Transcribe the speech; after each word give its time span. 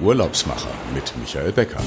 Urlaubsmacher 0.00 0.68
mit 0.94 1.12
Michael 1.18 1.52
Becker. 1.52 1.80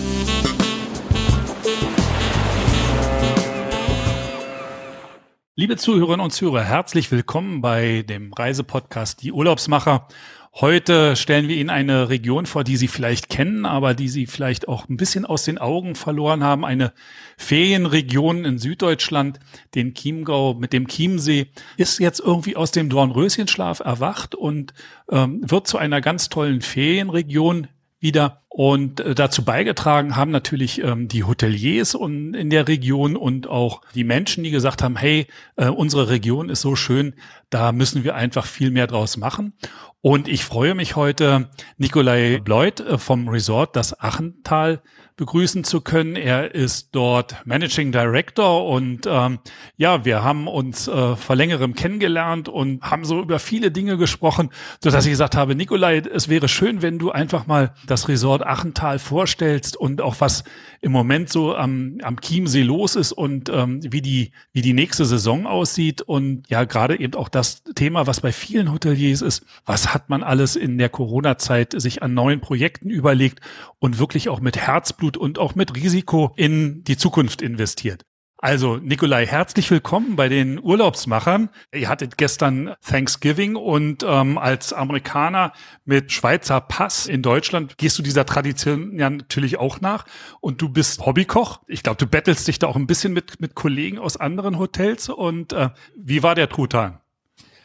Liebe 5.56 5.78
Zuhörerinnen 5.78 6.22
und 6.22 6.32
Zuhörer, 6.32 6.64
herzlich 6.64 7.12
willkommen 7.12 7.62
bei 7.62 8.04
dem 8.08 8.34
Reisepodcast 8.34 9.22
Die 9.22 9.32
Urlaubsmacher. 9.32 10.08
Heute 10.56 11.16
stellen 11.16 11.48
wir 11.48 11.56
Ihnen 11.56 11.70
eine 11.70 12.10
Region 12.10 12.48
vor, 12.48 12.64
die 12.64 12.78
Sie 12.78 12.88
vielleicht 12.88 13.30
kennen, 13.30 13.66
aber 13.66 13.94
die 13.94 14.10
Sie 14.10 14.26
vielleicht 14.26 14.68
auch 14.68 14.90
ein 14.90 14.98
bisschen 14.98 15.26
aus 15.26 15.44
den 15.44 15.60
Augen 15.60 15.94
verloren 15.94 16.44
haben. 16.44 16.66
Eine 16.66 16.92
Ferienregion 17.38 18.44
in 18.44 18.58
Süddeutschland, 18.58 19.40
den 19.76 19.94
Chiemgau 19.94 20.56
mit 20.56 20.74
dem 20.74 20.88
Chiemsee, 20.88 21.48
ist 21.78 22.00
jetzt 22.00 22.20
irgendwie 22.20 22.56
aus 22.56 22.72
dem 22.72 22.90
Dornröschenschlaf 22.90 23.82
erwacht 23.82 24.34
und 24.34 24.74
ähm, 25.12 25.42
wird 25.44 25.68
zu 25.68 25.78
einer 25.78 26.02
ganz 26.02 26.30
tollen 26.30 26.62
Ferienregion 26.62 27.68
wieder. 28.00 28.42
Und 28.48 29.00
äh, 29.00 29.16
dazu 29.16 29.44
beigetragen 29.44 30.16
haben 30.16 30.32
natürlich 30.32 30.84
ähm, 30.84 31.08
die 31.08 31.24
Hoteliers 31.24 31.96
und 31.96 32.34
in 32.34 32.50
der 32.50 32.68
Region 32.68 33.16
und 33.16 33.48
auch 33.48 33.82
die 33.94 34.04
Menschen, 34.04 34.44
die 34.44 34.52
gesagt 34.52 34.82
haben, 34.82 34.96
hey, 34.96 35.28
äh, 35.56 35.68
unsere 35.68 36.10
Region 36.10 36.50
ist 36.50 36.62
so 36.62 36.76
schön, 36.76 37.14
da 37.50 37.72
müssen 37.72 38.04
wir 38.04 38.16
einfach 38.16 38.46
viel 38.46 38.72
mehr 38.72 38.88
draus 38.88 39.18
machen. 39.18 39.54
Und 40.02 40.28
ich 40.28 40.46
freue 40.46 40.76
mich 40.76 40.96
heute, 40.96 41.50
Nikolai 41.78 42.40
Bleut 42.40 42.80
äh, 42.80 42.98
vom 42.98 43.28
Resort 43.28 43.76
das 43.76 44.00
Achental 44.00 44.82
begrüßen 45.20 45.66
zu 45.66 45.82
können. 45.82 46.16
Er 46.16 46.56
ist 46.56 46.90
dort 46.94 47.46
Managing 47.46 47.92
Director 47.92 48.66
und 48.66 49.06
ähm, 49.06 49.40
ja, 49.76 50.06
wir 50.06 50.24
haben 50.24 50.48
uns 50.48 50.88
äh, 50.88 51.16
vor 51.18 51.36
längerem 51.36 51.76
kennengelernt 51.76 52.48
und 52.48 52.82
haben 52.82 53.04
so 53.04 53.22
über 53.22 53.38
viele 53.38 53.70
Dinge 53.70 53.98
gesprochen, 53.98 54.50
so 54.82 54.90
dass 54.90 55.06
ich 55.06 55.12
gesagt 55.12 55.36
habe, 55.36 55.56
Nikolai, 55.56 55.98
es 55.98 56.30
wäre 56.30 56.48
schön, 56.48 56.82
wenn 56.82 57.00
du 57.00 57.12
einfach 57.12 57.48
mal 57.48 57.74
das 57.86 58.08
Resort 58.08 58.46
Achental 58.46 58.98
vorstellst 58.98 59.76
und 59.76 60.02
auch 60.02 60.16
was 60.20 60.46
im 60.82 60.94
Moment 60.94 61.30
so 61.30 61.54
am, 61.54 61.98
am 62.02 62.22
Chiemsee 62.22 62.62
los 62.62 62.96
ist 62.96 63.12
und 63.12 63.50
ähm, 63.50 63.82
wie 63.84 64.02
die 64.02 64.32
wie 64.54 64.62
die 64.62 64.74
nächste 64.74 65.04
Saison 65.04 65.46
aussieht 65.46 66.02
und 66.02 66.50
ja 66.50 66.64
gerade 66.64 66.98
eben 66.98 67.16
auch 67.16 67.28
das 67.28 67.64
Thema, 67.76 68.08
was 68.08 68.22
bei 68.22 68.32
vielen 68.32 68.72
Hoteliers 68.72 69.22
ist, 69.22 69.46
was 69.66 69.94
hat 69.94 70.10
man 70.10 70.24
alles 70.24 70.56
in 70.56 70.78
der 70.78 70.88
Corona-Zeit 70.88 71.74
sich 71.76 72.02
an 72.02 72.14
neuen 72.14 72.40
Projekten 72.40 72.90
überlegt 72.90 73.42
und 73.80 74.00
wirklich 74.00 74.30
auch 74.30 74.40
mit 74.40 74.56
Herzblut 74.58 75.09
Herzblut 75.10 75.18
und 75.18 75.40
auch 75.40 75.56
mit 75.56 75.76
Risiko 75.76 76.32
in 76.36 76.84
die 76.84 76.98
Zukunft 76.98 77.42
investiert. 77.42 78.04
Also, 78.42 78.78
Nikolai, 78.78 79.26
herzlich 79.26 79.70
willkommen 79.70 80.16
bei 80.16 80.30
den 80.30 80.64
Urlaubsmachern. 80.64 81.50
Ihr 81.74 81.90
hattet 81.90 82.18
gestern 82.18 82.74
Thanksgiving 82.88 83.58
und 83.58 84.06
ähm, 84.08 84.38
als 84.38 84.72
Amerikaner 84.72 85.52
mit 85.84 86.14
Schweizer 86.14 86.62
Pass 86.62 87.06
in 87.06 87.22
Deutschland 87.22 87.78
gehst 87.78 88.00
du 88.00 88.02
dieser 88.02 88.26
Tradition 88.26 88.98
ja 88.98 89.10
natürlich 89.10 89.60
auch 89.60 89.82
nach. 89.82 90.06
Und 90.40 90.62
du 90.62 90.70
bist 90.70 91.06
Hobbykoch. 91.06 91.60
Ich 91.68 91.84
glaube, 91.84 91.98
du 91.98 92.08
bettelst 92.08 92.48
dich 92.48 92.60
da 92.60 92.68
auch 92.68 92.78
ein 92.78 92.88
bisschen 92.88 93.12
mit, 93.12 93.42
mit 93.42 93.56
Kollegen 93.56 94.00
aus 94.00 94.16
anderen 94.16 94.58
Hotels. 94.58 95.10
Und 95.10 95.52
äh, 95.52 95.72
wie 95.98 96.24
war 96.24 96.34
der 96.34 96.48
Truthahn? 96.48 97.00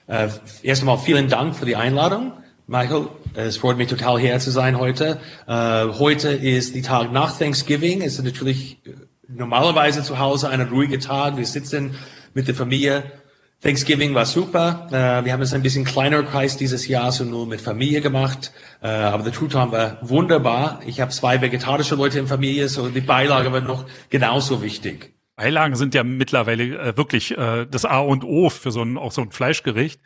Äh, 0.09 0.29
erst 0.65 0.83
einmal 0.83 0.99
vielen 0.99 1.29
Dank 1.29 1.55
für 1.55 1.67
die 1.67 1.77
Einladung. 1.77 2.33
Michael, 2.67 3.09
es 3.35 3.59
freut 3.59 3.77
mich 3.77 3.89
total 3.89 4.19
hier 4.19 4.39
zu 4.39 4.51
sein 4.51 4.79
heute. 4.79 5.21
Uh, 5.47 5.99
heute 5.99 6.31
ist 6.31 6.75
die 6.75 6.81
Tag 6.81 7.13
nach 7.13 7.37
Thanksgiving. 7.37 8.01
Es 8.01 8.15
ist 8.15 8.25
natürlich 8.25 8.79
äh, 8.87 8.93
normalerweise 9.29 10.03
zu 10.03 10.19
Hause 10.19 10.49
ein 10.49 10.63
ruhiger 10.63 10.99
Tag. 10.99 11.37
Wir 11.37 11.45
sitzen 11.45 11.95
mit 12.33 12.49
der 12.49 12.55
Familie. 12.55 13.03
Thanksgiving 13.63 14.15
war 14.15 14.25
super. 14.25 14.87
Uh, 14.89 15.27
wir 15.27 15.35
haben 15.35 15.43
es 15.43 15.53
ein 15.53 15.61
bisschen 15.61 15.85
kleiner 15.85 16.23
Kreis 16.23 16.57
dieses 16.57 16.89
Jahr, 16.89 17.13
so 17.13 17.25
nur 17.25 17.47
mit 17.47 17.61
Familie 17.61 18.01
gemacht. 18.01 18.51
Uh, 18.83 18.87
aber 18.87 19.25
der 19.25 19.35
Truthahn 19.35 19.71
war 19.71 19.99
wunderbar. 20.01 20.81
Ich 20.87 21.03
habe 21.03 21.11
zwei 21.11 21.43
vegetarische 21.43 21.97
Leute 21.97 22.19
in 22.19 22.27
Familie, 22.27 22.71
so 22.71 22.89
die 22.89 23.03
Beilage 23.03 23.53
war 23.53 23.61
noch 23.61 23.85
genauso 24.09 24.63
wichtig. 24.63 25.14
Beilagen 25.37 25.75
sind 25.75 25.97
ja 25.97 26.05
mittlerweile 26.05 26.79
äh, 26.79 26.97
wirklich 26.97 27.37
äh, 27.37 27.67
das 27.69 27.85
A 27.85 27.99
und 27.99 28.23
O 28.23 28.51
für 28.51 28.71
so 28.71 28.83
ein 28.83 28.97
auch 28.97 29.11
so 29.11 29.21
ein 29.21 29.33
Fleischgericht. 29.33 30.01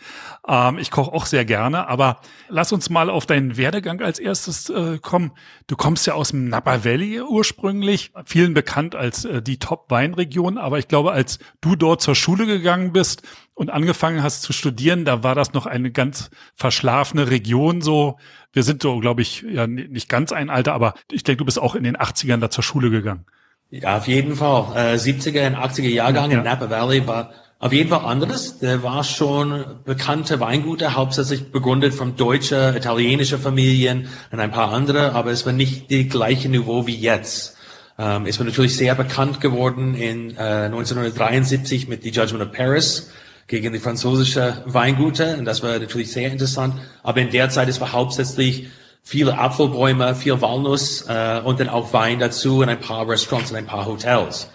Ähm, 0.47 0.78
ich 0.78 0.91
koche 0.91 1.12
auch 1.12 1.27
sehr 1.27 1.44
gerne, 1.44 1.87
aber 1.87 2.21
lass 2.49 2.72
uns 2.72 2.89
mal 2.89 3.11
auf 3.11 3.27
deinen 3.27 3.59
Werdegang 3.59 4.00
als 4.00 4.19
erstes 4.19 4.71
äh, 4.71 4.99
kommen. 4.99 5.33
Du 5.66 5.77
kommst 5.77 6.06
ja 6.06 6.15
aus 6.15 6.31
dem 6.31 6.49
Napa 6.49 6.83
Valley 6.83 7.21
ursprünglich, 7.21 8.11
vielen 8.25 8.55
bekannt 8.55 8.94
als 8.94 9.27
äh, 9.27 9.43
die 9.43 9.59
Top-Weinregion, 9.59 10.56
aber 10.56 10.78
ich 10.78 10.89
glaube, 10.89 11.12
als 11.12 11.39
du 11.60 11.77
dort 11.77 12.00
zur 12.00 12.15
Schule 12.15 12.47
gegangen 12.47 12.95
bist 12.95 13.21
und 13.53 13.69
angefangen 13.69 14.22
hast 14.22 14.41
zu 14.41 14.55
studieren, 14.55 15.05
da 15.05 15.22
war 15.25 15.34
das 15.34 15.53
noch 15.53 15.66
eine 15.66 15.91
ganz 15.91 16.31
verschlafene 16.55 17.28
Region 17.28 17.83
so. 17.83 18.16
Wir 18.55 18.62
sind 18.62 18.81
so, 18.81 18.99
glaube 18.99 19.21
ich, 19.21 19.43
ja 19.43 19.66
nicht 19.66 20.09
ganz 20.09 20.33
ein 20.33 20.49
Alter, 20.49 20.72
aber 20.72 20.95
ich 21.12 21.22
denke, 21.22 21.41
du 21.41 21.45
bist 21.45 21.60
auch 21.60 21.75
in 21.75 21.84
den 21.84 21.99
80ern 21.99 22.39
da 22.39 22.49
zur 22.49 22.65
Schule 22.65 22.89
gegangen. 22.89 23.27
Ja, 23.70 23.98
auf 23.98 24.08
jeden 24.08 24.34
Fall. 24.36 24.94
Äh, 24.94 24.96
70er 24.96 25.46
und 25.46 25.56
80er 25.56 25.88
Jahrgang 25.88 26.30
ja. 26.30 26.38
in 26.38 26.44
Napa 26.44 26.70
Valley 26.70 27.06
war 27.06 27.32
auf 27.58 27.72
jeden 27.72 27.90
Fall 27.90 28.04
anderes. 28.04 28.60
Der 28.60 28.82
war 28.82 29.04
schon 29.04 29.64
bekannte 29.84 30.40
Weingüter, 30.40 30.94
hauptsächlich 30.94 31.52
begründet 31.52 31.92
von 31.92 32.16
deutscher, 32.16 32.74
italienischer 32.74 33.38
Familien 33.38 34.08
und 34.30 34.40
ein 34.40 34.50
paar 34.50 34.72
andere, 34.72 35.12
aber 35.12 35.32
es 35.32 35.44
war 35.44 35.52
nicht 35.52 35.90
die 35.90 36.08
gleiche 36.08 36.48
Niveau 36.48 36.86
wie 36.86 36.96
jetzt. 36.96 37.56
Ähm, 37.98 38.26
es 38.26 38.38
war 38.38 38.46
natürlich 38.46 38.76
sehr 38.76 38.94
bekannt 38.94 39.40
geworden 39.40 39.94
in 39.94 40.30
äh, 40.36 40.66
1973 40.66 41.88
mit 41.88 42.04
The 42.04 42.10
Judgment 42.10 42.44
of 42.44 42.52
Paris 42.52 43.10
gegen 43.48 43.72
die 43.72 43.80
französische 43.80 44.62
Weingüter 44.66 45.36
und 45.36 45.44
das 45.44 45.62
war 45.62 45.78
natürlich 45.78 46.12
sehr 46.12 46.30
interessant. 46.30 46.74
Aber 47.02 47.20
in 47.20 47.30
der 47.30 47.50
Zeit 47.50 47.68
es 47.68 47.80
war 47.80 47.92
hauptsächlich 47.92 48.68
viele 49.03 49.38
Apfelbäume, 49.38 50.14
viel 50.14 50.41
Walnuss 50.41 51.06
äh, 51.09 51.41
und 51.44 51.60
dann 51.60 51.69
auch 51.69 51.92
Wein 51.92 52.19
dazu 52.19 52.59
und 52.59 52.69
ein 52.69 52.81
paar 52.81 53.09
Restaurants 53.09 53.50
und 53.50 53.56
ein 53.56 53.66
paar 53.66 53.86
Hotels. 53.86 54.50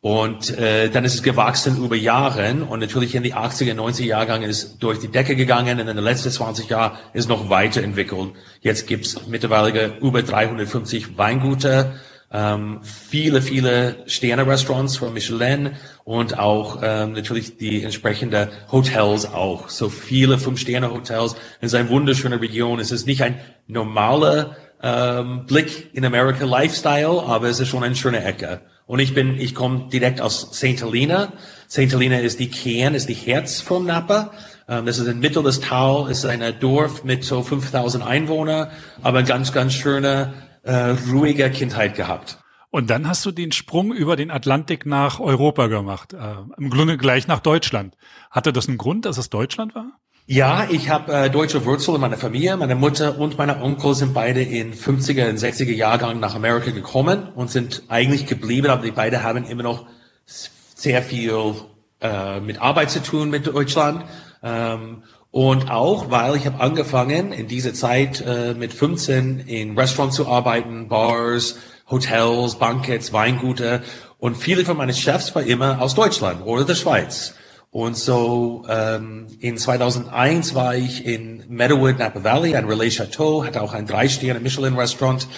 Und 0.00 0.56
äh, 0.56 0.90
dann 0.90 1.04
ist 1.04 1.14
es 1.14 1.22
gewachsen 1.24 1.84
über 1.84 1.96
Jahre 1.96 2.54
und 2.68 2.78
natürlich 2.78 3.16
in 3.16 3.24
die 3.24 3.34
80er, 3.34 3.74
90er 3.74 4.04
Jahrgang 4.04 4.42
ist 4.42 4.78
durch 4.78 5.00
die 5.00 5.08
Decke 5.08 5.34
gegangen 5.34 5.80
und 5.80 5.88
in 5.88 5.96
den 5.96 6.04
letzten 6.04 6.30
20 6.30 6.68
Jahren 6.68 6.96
ist 7.14 7.28
noch 7.28 7.50
weiterentwickelt. 7.50 8.30
Jetzt 8.60 8.86
gibt's 8.86 9.26
mittlerweile 9.26 9.98
über 9.98 10.22
350 10.22 11.18
Weingüter, 11.18 11.94
ähm, 12.30 12.80
viele, 12.82 13.40
viele 13.40 13.96
Sterne-Restaurants 14.06 14.96
von 14.96 15.14
Michelin 15.14 15.70
und 16.04 16.38
auch 16.38 16.80
ähm, 16.82 17.12
natürlich 17.12 17.56
die 17.56 17.82
entsprechende 17.82 18.50
Hotels 18.70 19.26
auch. 19.26 19.70
So 19.70 19.88
viele 19.88 20.38
Fünf-Sterne-Hotels. 20.38 21.36
Es 21.60 21.72
ist 21.72 21.74
eine 21.74 21.88
wunderschöne 21.88 22.40
Region. 22.40 22.80
Es 22.80 22.90
ist 22.90 23.06
nicht 23.06 23.22
ein 23.22 23.40
normaler 23.66 24.56
ähm, 24.82 25.46
Blick 25.46 25.90
in 25.94 26.04
America 26.04 26.44
Lifestyle, 26.44 27.22
aber 27.22 27.48
es 27.48 27.60
ist 27.60 27.68
schon 27.68 27.82
eine 27.82 27.96
schöne 27.96 28.22
Ecke. 28.22 28.60
Und 28.86 29.00
ich 29.00 29.14
bin, 29.14 29.38
ich 29.38 29.54
komme 29.54 29.88
direkt 29.90 30.20
aus 30.20 30.50
St. 30.52 30.80
Helena. 30.82 31.32
St. 31.68 31.92
Helena 31.92 32.18
ist 32.18 32.40
die 32.40 32.50
Kern, 32.50 32.94
ist 32.94 33.08
die 33.08 33.14
Herz 33.14 33.60
von 33.60 33.86
Napa. 33.86 34.32
Ähm, 34.68 34.84
das 34.84 34.98
ist 34.98 35.08
ein 35.08 35.18
Mittel 35.18 35.42
des 35.42 35.60
Tal, 35.60 36.10
ist 36.10 36.26
ein 36.26 36.42
Dorf 36.60 37.04
mit 37.04 37.24
so 37.24 37.42
5000 37.42 38.06
Einwohnern, 38.06 38.70
aber 39.02 39.22
ganz, 39.22 39.52
ganz 39.52 39.72
schöne 39.72 40.34
äh, 40.68 40.96
ruhiger 41.10 41.48
Kindheit 41.50 41.96
gehabt. 41.96 42.38
Und 42.70 42.90
dann 42.90 43.08
hast 43.08 43.24
du 43.24 43.30
den 43.30 43.52
Sprung 43.52 43.92
über 43.92 44.14
den 44.16 44.30
Atlantik 44.30 44.84
nach 44.84 45.20
Europa 45.20 45.68
gemacht, 45.68 46.12
äh, 46.12 46.34
im 46.58 46.68
Grunde 46.68 46.98
gleich 46.98 47.26
nach 47.26 47.40
Deutschland. 47.40 47.96
Hatte 48.30 48.52
das 48.52 48.68
einen 48.68 48.76
Grund, 48.76 49.06
dass 49.06 49.16
es 49.16 49.30
Deutschland 49.30 49.74
war? 49.74 49.98
Ja, 50.26 50.66
ich 50.68 50.90
habe 50.90 51.10
äh, 51.10 51.30
deutsche 51.30 51.64
Wurzeln 51.64 51.94
in 51.94 52.02
meiner 52.02 52.18
Familie. 52.18 52.54
Meine 52.58 52.74
Mutter 52.74 53.18
und 53.18 53.38
meine 53.38 53.62
Onkel 53.62 53.94
sind 53.94 54.12
beide 54.12 54.42
in 54.42 54.74
50er 54.74 55.30
und 55.30 55.38
60er 55.38 55.72
Jahrgang 55.72 56.20
nach 56.20 56.34
Amerika 56.34 56.70
gekommen 56.70 57.28
und 57.34 57.50
sind 57.50 57.84
eigentlich 57.88 58.26
geblieben, 58.26 58.68
aber 58.68 58.82
die 58.82 58.90
beiden 58.90 59.22
haben 59.22 59.46
immer 59.46 59.62
noch 59.62 59.86
sehr 60.26 61.02
viel 61.02 61.54
äh, 62.02 62.40
mit 62.40 62.60
Arbeit 62.60 62.90
zu 62.90 63.02
tun 63.02 63.30
mit 63.30 63.46
Deutschland. 63.46 64.04
Ähm, 64.42 65.02
und 65.38 65.70
auch, 65.70 66.10
weil 66.10 66.34
ich 66.34 66.46
habe 66.46 66.58
angefangen, 66.58 67.30
in 67.30 67.46
dieser 67.46 67.72
Zeit 67.72 68.20
äh, 68.26 68.54
mit 68.54 68.72
15 68.72 69.44
in 69.46 69.78
Restaurants 69.78 70.16
zu 70.16 70.26
arbeiten, 70.26 70.88
Bars, 70.88 71.58
Hotels, 71.88 72.56
Bankets, 72.56 73.12
Weingüter. 73.12 73.82
Und 74.18 74.36
viele 74.36 74.64
von 74.64 74.76
meinen 74.76 74.94
Chefs 74.94 75.32
waren 75.36 75.46
immer 75.46 75.80
aus 75.80 75.94
Deutschland 75.94 76.44
oder 76.44 76.64
der 76.64 76.74
Schweiz. 76.74 77.36
Und 77.70 77.96
so 77.96 78.64
ähm, 78.68 79.28
in 79.38 79.58
2001 79.58 80.56
war 80.56 80.74
ich 80.74 81.06
in 81.06 81.44
Meadowood, 81.48 82.00
Napa 82.00 82.24
Valley, 82.24 82.56
ein 82.56 82.64
Relais 82.64 82.96
Chateau, 82.96 83.44
hatte 83.44 83.62
auch 83.62 83.74
ein 83.74 83.86
Drei-Sterne-Michelin-Restaurant. 83.86 85.28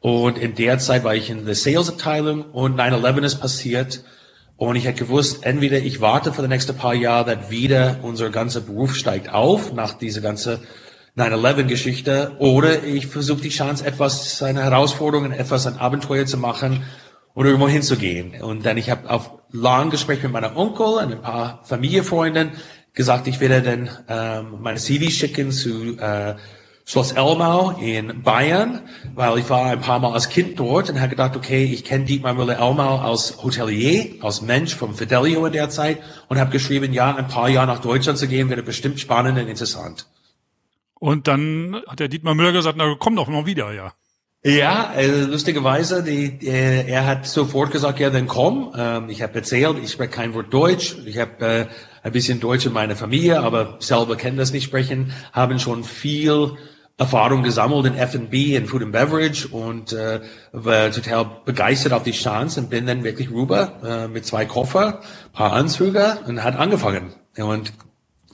Und 0.00 0.38
in 0.38 0.54
der 0.54 0.78
Zeit 0.78 1.04
war 1.04 1.14
ich 1.14 1.28
in 1.28 1.44
der 1.44 1.54
Sales-Abteilung 1.54 2.46
und 2.52 2.80
9-11 2.80 3.24
ist 3.24 3.40
passiert. 3.42 4.04
Und 4.60 4.76
ich 4.76 4.84
hätte 4.84 5.04
gewusst, 5.04 5.46
entweder 5.46 5.78
ich 5.78 6.02
warte 6.02 6.34
für 6.34 6.42
die 6.42 6.48
nächsten 6.48 6.76
paar 6.76 6.92
Jahre, 6.92 7.34
dass 7.34 7.48
wieder 7.48 8.00
unser 8.02 8.28
ganzer 8.28 8.60
Beruf 8.60 8.94
steigt 8.94 9.32
auf 9.32 9.72
nach 9.72 9.94
dieser 9.94 10.20
ganzen 10.20 10.58
9-11-Geschichte, 11.16 12.32
oder 12.40 12.84
ich 12.84 13.06
versuche 13.06 13.40
die 13.40 13.48
Chance, 13.48 13.86
etwas, 13.86 14.42
eine 14.42 14.62
Herausforderung, 14.62 15.32
etwas 15.32 15.66
ein 15.66 15.78
Abenteuer 15.78 16.26
zu 16.26 16.36
machen 16.36 16.84
oder 17.34 17.48
irgendwo 17.48 17.68
hinzugehen. 17.68 18.42
Und 18.42 18.66
dann 18.66 18.76
ich 18.76 18.90
habe 18.90 19.08
auf 19.08 19.30
langen 19.50 19.88
Gespräch 19.88 20.22
mit 20.22 20.32
meiner 20.32 20.54
Onkel 20.54 20.84
und 20.84 21.10
ein 21.10 21.22
paar 21.22 21.62
Familienfreunden 21.64 22.50
gesagt, 22.92 23.28
ich 23.28 23.40
werde 23.40 23.62
dann 23.62 23.88
ähm, 24.10 24.60
meine 24.60 24.78
CD 24.78 25.10
schicken 25.10 25.52
zu 25.52 25.96
äh, 25.96 26.34
Schloss 26.90 27.12
Elmau 27.12 27.70
in 27.80 28.24
Bayern, 28.24 28.80
weil 29.14 29.38
ich 29.38 29.48
war 29.48 29.66
ein 29.66 29.80
paar 29.80 30.00
Mal 30.00 30.12
als 30.12 30.28
Kind 30.28 30.58
dort 30.58 30.90
und 30.90 30.98
habe 30.98 31.10
gedacht, 31.10 31.36
okay, 31.36 31.62
ich 31.62 31.84
kenne 31.84 32.04
Dietmar 32.04 32.34
Müller-Elmau 32.34 32.98
als 32.98 33.44
Hotelier, 33.44 34.16
als 34.22 34.42
Mensch 34.42 34.74
vom 34.74 34.96
Fidelio 34.96 35.46
in 35.46 35.52
der 35.52 35.70
Zeit 35.70 35.98
und 36.28 36.40
habe 36.40 36.50
geschrieben, 36.50 36.92
ja, 36.92 37.14
ein 37.14 37.28
paar 37.28 37.48
Jahre 37.48 37.68
nach 37.68 37.78
Deutschland 37.78 38.18
zu 38.18 38.26
gehen, 38.26 38.50
wäre 38.50 38.64
bestimmt 38.64 38.98
spannend 38.98 39.38
und 39.38 39.46
interessant. 39.46 40.08
Und 40.94 41.28
dann 41.28 41.80
hat 41.86 42.00
der 42.00 42.08
Dietmar 42.08 42.34
Müller 42.34 42.50
gesagt, 42.50 42.74
na 42.76 42.96
komm 42.98 43.14
doch 43.14 43.28
mal 43.28 43.46
wieder, 43.46 43.72
ja. 43.72 43.92
Ja, 44.42 44.92
äh, 44.94 45.26
lustigerweise, 45.26 46.02
die, 46.02 46.44
äh, 46.44 46.90
er 46.90 47.06
hat 47.06 47.24
sofort 47.24 47.70
gesagt, 47.70 48.00
ja, 48.00 48.10
dann 48.10 48.26
komm. 48.26 48.74
Ähm, 48.76 49.10
ich 49.10 49.22
habe 49.22 49.36
erzählt, 49.36 49.76
ich 49.80 49.92
spreche 49.92 50.10
kein 50.10 50.34
Wort 50.34 50.52
Deutsch. 50.52 50.96
Ich 51.06 51.18
habe 51.18 51.46
äh, 51.46 51.66
ein 52.02 52.10
bisschen 52.10 52.40
Deutsch 52.40 52.66
in 52.66 52.72
meiner 52.72 52.96
Familie, 52.96 53.38
aber 53.42 53.76
selber 53.78 54.16
kennen 54.16 54.38
das 54.38 54.52
nicht 54.52 54.64
sprechen, 54.64 55.12
haben 55.32 55.60
schon 55.60 55.84
viel 55.84 56.56
Erfahrung 57.00 57.42
gesammelt 57.42 57.86
in 57.86 57.94
F&B, 57.96 58.54
in 58.54 58.66
Food 58.66 58.82
and 58.82 58.92
Beverage 58.92 59.48
und 59.48 59.94
äh, 59.94 60.20
war 60.52 60.90
total 60.90 61.26
begeistert 61.46 61.94
auf 61.94 62.02
die 62.02 62.10
Chance 62.12 62.60
und 62.60 62.68
bin 62.68 62.86
dann 62.86 63.02
wirklich 63.04 63.30
rüber 63.30 63.72
äh, 63.82 64.06
mit 64.06 64.26
zwei 64.26 64.44
Koffer, 64.44 65.00
paar 65.32 65.54
Anzüge 65.54 66.18
und 66.26 66.44
hat 66.44 66.56
angefangen. 66.58 67.14
Und 67.38 67.72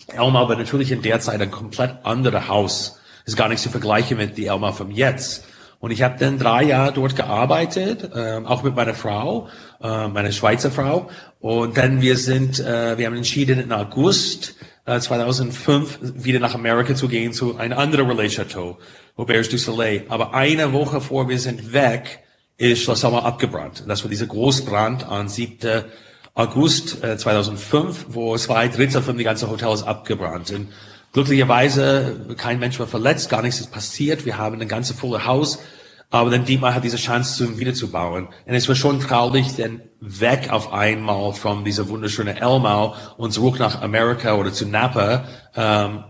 Elmar 0.08 0.48
war 0.48 0.56
natürlich 0.56 0.90
in 0.90 1.00
der 1.00 1.20
Zeit 1.20 1.40
ein 1.40 1.52
komplett 1.52 2.04
anderes 2.04 2.48
Haus. 2.48 3.00
Ist 3.24 3.36
gar 3.36 3.48
nicht 3.48 3.62
zu 3.62 3.70
vergleichen 3.70 4.18
mit 4.18 4.36
die 4.36 4.46
Elmar 4.46 4.72
von 4.72 4.90
jetzt. 4.90 5.44
Und 5.78 5.92
ich 5.92 6.02
habe 6.02 6.18
dann 6.18 6.36
drei 6.36 6.64
Jahre 6.64 6.92
dort 6.92 7.14
gearbeitet, 7.14 8.10
äh, 8.16 8.40
auch 8.44 8.64
mit 8.64 8.74
meiner 8.74 8.94
Frau, 8.94 9.46
äh, 9.80 10.08
meiner 10.08 10.32
Schweizer 10.32 10.72
Frau. 10.72 11.08
Und 11.38 11.76
dann 11.76 12.00
wir 12.00 12.16
sind, 12.16 12.58
äh, 12.58 12.98
wir 12.98 13.06
haben 13.06 13.16
entschieden 13.16 13.60
in 13.60 13.72
August 13.72 14.56
2005 14.86 15.98
äh, 16.02 16.24
wieder 16.24 16.38
nach 16.38 16.54
Amerika 16.54 16.94
zu 16.94 17.08
gehen 17.08 17.32
zu 17.32 17.56
einer 17.56 17.78
anderen 17.78 18.08
Relais 18.08 18.34
Chateau, 18.34 18.78
Auberge 19.16 19.48
du 19.48 19.58
Soleil. 19.58 20.04
Aber 20.08 20.34
eine 20.34 20.72
Woche 20.72 21.00
vor 21.00 21.28
wir 21.28 21.38
sind 21.38 21.72
weg, 21.72 22.20
ist 22.56 22.82
Schloss 22.82 23.00
Sommer 23.00 23.24
abgebrannt. 23.24 23.84
Das 23.86 24.02
war 24.02 24.10
dieser 24.10 24.26
Großbrand 24.26 25.06
am 25.08 25.28
7. 25.28 25.84
August 26.34 26.98
2005, 27.00 28.02
äh, 28.02 28.04
wo 28.08 28.36
zwei 28.36 28.68
Drittel 28.68 29.02
von 29.02 29.16
den 29.16 29.24
ganzen 29.24 29.50
Hotels 29.50 29.82
abgebrannt 29.82 30.48
sind. 30.48 30.68
Glücklicherweise 31.12 32.34
kein 32.36 32.58
Mensch 32.58 32.78
war 32.78 32.86
verletzt, 32.86 33.30
gar 33.30 33.42
nichts 33.42 33.60
ist 33.60 33.72
passiert. 33.72 34.26
Wir 34.26 34.36
haben 34.36 34.60
ein 34.60 34.68
ganzes 34.68 34.98
volle 34.98 35.24
Haus. 35.24 35.58
Aber 36.18 36.30
dann 36.30 36.44
Dietmar 36.44 36.74
hat 36.74 36.84
diese 36.84 36.96
Chance, 36.96 37.36
zum 37.36 37.58
wiederzubauen. 37.58 38.28
Und 38.46 38.54
es 38.54 38.68
war 38.68 38.74
schon 38.74 39.00
traurig, 39.00 39.56
denn 39.56 39.82
weg 40.00 40.48
auf 40.50 40.72
einmal 40.72 41.32
von 41.32 41.64
dieser 41.64 41.88
wunderschönen 41.88 42.36
Elmau 42.36 42.94
und 43.16 43.32
zurück 43.32 43.58
nach 43.58 43.82
Amerika 43.82 44.34
oder 44.34 44.52
zu 44.52 44.66
Napa, 44.66 45.24
ähm, 45.54 46.04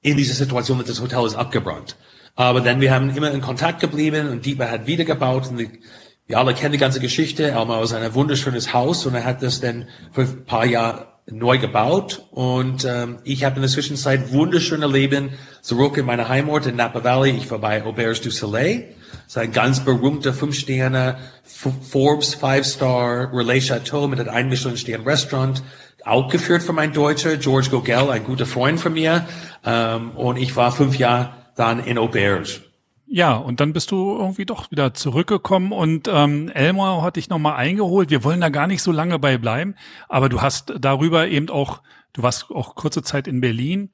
in 0.00 0.16
dieser 0.16 0.34
Situation, 0.34 0.78
dass 0.78 0.86
das 0.86 1.00
Hotel 1.00 1.24
ist 1.26 1.34
abgebrannt. 1.34 1.96
Aber 2.34 2.60
dann, 2.60 2.80
wir 2.80 2.92
haben 2.92 3.10
immer 3.10 3.32
in 3.32 3.40
Kontakt 3.40 3.80
geblieben 3.80 4.28
und 4.28 4.46
Dietmar 4.46 4.70
hat 4.70 4.86
wiedergebaut 4.86 5.48
und 5.48 5.58
die, 5.58 5.80
wir 6.26 6.38
alle 6.38 6.54
kennen 6.54 6.72
die 6.72 6.78
ganze 6.78 7.00
Geschichte. 7.00 7.50
Elmau 7.50 7.82
ist 7.82 7.92
ein 7.92 8.14
wunderschönes 8.14 8.72
Haus 8.72 9.06
und 9.06 9.14
er 9.14 9.24
hat 9.24 9.42
das 9.42 9.60
dann 9.60 9.88
für 10.12 10.22
ein 10.22 10.44
paar 10.44 10.66
Jahre 10.66 11.08
neu 11.30 11.58
gebaut 11.58 12.26
und 12.30 12.84
ähm, 12.84 13.18
ich 13.24 13.44
habe 13.44 13.56
in 13.56 13.62
der 13.62 13.70
Zwischenzeit 13.70 14.32
wunderschöne 14.32 14.86
Leben 14.86 15.30
zurück 15.62 15.96
in 15.96 16.06
meine 16.06 16.28
Heimat 16.28 16.66
in 16.66 16.76
Napa 16.76 17.02
Valley. 17.04 17.30
Ich 17.36 17.50
war 17.50 17.58
bei 17.58 17.84
Auberge 17.84 18.20
du 18.20 18.30
Soleil 18.30 18.94
das 19.28 19.36
ist 19.36 19.42
ein 19.42 19.52
ganz 19.52 19.84
berühmter 19.84 20.32
Fünf-Sterne 20.32 21.18
Forbes 21.44 22.34
Five-Star 22.34 23.30
Relais 23.32 23.66
Chateau 23.66 24.08
mit 24.08 24.20
einem 24.20 24.30
Ein-Michelin-Stern-Restaurant. 24.30 25.62
Auch 26.04 26.28
geführt 26.30 26.62
von 26.62 26.74
meinem 26.74 26.94
Deutscher, 26.94 27.36
George 27.36 27.68
Gogel, 27.70 28.10
ein 28.10 28.24
guter 28.24 28.46
Freund 28.46 28.80
von 28.80 28.94
mir. 28.94 29.26
Ähm, 29.64 30.12
und 30.12 30.38
ich 30.38 30.56
war 30.56 30.72
fünf 30.72 30.98
Jahre 30.98 31.34
dann 31.56 31.84
in 31.84 31.98
Auberge. 31.98 32.62
Ja, 33.06 33.36
und 33.36 33.60
dann 33.60 33.72
bist 33.72 33.90
du 33.90 34.16
irgendwie 34.18 34.46
doch 34.46 34.70
wieder 34.70 34.94
zurückgekommen 34.94 35.72
und 35.72 36.08
ähm, 36.08 36.50
Elmar 36.50 37.02
hat 37.02 37.16
dich 37.16 37.30
nochmal 37.30 37.56
eingeholt. 37.56 38.10
Wir 38.10 38.22
wollen 38.22 38.40
da 38.40 38.50
gar 38.50 38.66
nicht 38.66 38.82
so 38.82 38.92
lange 38.92 39.18
bei 39.18 39.38
bleiben, 39.38 39.74
aber 40.08 40.28
du 40.28 40.42
hast 40.42 40.74
darüber 40.78 41.26
eben 41.26 41.48
auch, 41.48 41.80
du 42.12 42.22
warst 42.22 42.50
auch 42.50 42.74
kurze 42.74 43.02
Zeit 43.02 43.26
in 43.26 43.40
Berlin 43.40 43.90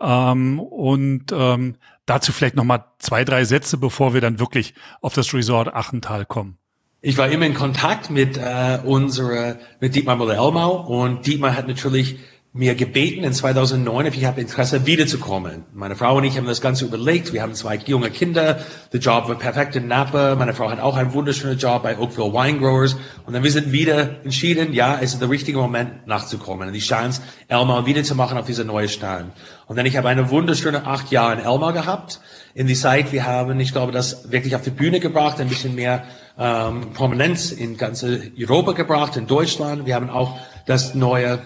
ähm, 0.00 0.60
und 0.60 1.32
ähm, 1.32 1.76
Dazu 2.06 2.32
vielleicht 2.32 2.54
noch 2.54 2.64
mal 2.64 2.84
zwei, 2.98 3.24
drei 3.24 3.44
Sätze, 3.44 3.78
bevor 3.78 4.12
wir 4.12 4.20
dann 4.20 4.38
wirklich 4.38 4.74
auf 5.00 5.14
das 5.14 5.32
Resort 5.32 5.74
Achental 5.74 6.26
kommen. 6.26 6.58
Ich 7.00 7.16
war 7.18 7.28
immer 7.28 7.46
in 7.46 7.54
Kontakt 7.54 8.10
mit 8.10 8.36
äh, 8.36 8.78
unserer 8.84 9.56
mit 9.80 9.94
Dietmar 9.94 10.16
Müller-Elmau 10.16 10.86
und 10.86 11.26
Dietmar 11.26 11.56
hat 11.56 11.68
natürlich 11.68 12.18
mir 12.56 12.76
gebeten 12.76 13.24
in 13.24 13.32
2009, 13.32 14.06
ob 14.06 14.14
ich 14.14 14.24
habe 14.26 14.40
Interesse 14.40 14.86
wiederzukommen. 14.86 15.64
Meine 15.74 15.96
Frau 15.96 16.18
und 16.18 16.22
ich 16.22 16.36
haben 16.36 16.46
das 16.46 16.60
Ganze 16.60 16.84
überlegt. 16.84 17.32
Wir 17.32 17.42
haben 17.42 17.52
zwei 17.54 17.74
junge 17.74 18.10
Kinder. 18.10 18.60
Der 18.92 19.00
Job 19.00 19.28
war 19.28 19.34
perfekt 19.34 19.74
in 19.74 19.88
Napa. 19.88 20.36
Meine 20.36 20.54
Frau 20.54 20.70
hat 20.70 20.78
auch 20.78 20.96
einen 20.96 21.12
wunderschönen 21.12 21.58
Job 21.58 21.82
bei 21.82 21.98
Oakville 21.98 22.32
Wine 22.32 22.60
Growers. 22.60 22.94
Und 23.26 23.32
dann 23.32 23.42
wir 23.42 23.50
sind 23.50 23.72
wieder 23.72 24.22
entschieden, 24.22 24.72
ja, 24.72 24.96
es 25.00 25.14
ist 25.14 25.20
der 25.20 25.30
richtige 25.30 25.58
Moment 25.58 26.06
nachzukommen 26.06 26.72
die 26.72 26.78
Chance, 26.78 27.22
Elmar 27.48 27.86
wiederzumachen 27.86 28.38
auf 28.38 28.46
diese 28.46 28.64
neue 28.64 28.88
Stand. 28.88 29.32
Und 29.66 29.76
dann 29.76 29.84
ich 29.84 29.96
habe 29.96 30.08
eine 30.08 30.30
wunderschöne 30.30 30.86
acht 30.86 31.10
Jahre 31.10 31.32
in 31.32 31.40
Elmar 31.40 31.72
gehabt. 31.72 32.20
In 32.54 32.68
die 32.68 32.74
Zeit, 32.74 33.10
wir 33.10 33.26
haben, 33.26 33.58
ich 33.58 33.72
glaube, 33.72 33.90
das 33.90 34.30
wirklich 34.30 34.54
auf 34.54 34.62
die 34.62 34.70
Bühne 34.70 35.00
gebracht, 35.00 35.40
ein 35.40 35.48
bisschen 35.48 35.74
mehr 35.74 36.04
ähm, 36.38 36.92
Prominenz 36.94 37.50
in 37.50 37.76
ganze 37.76 38.30
Europa 38.38 38.72
gebracht, 38.72 39.16
in 39.16 39.26
Deutschland. 39.26 39.86
Wir 39.86 39.96
haben 39.96 40.08
auch 40.08 40.38
das 40.66 40.94
neue 40.94 41.40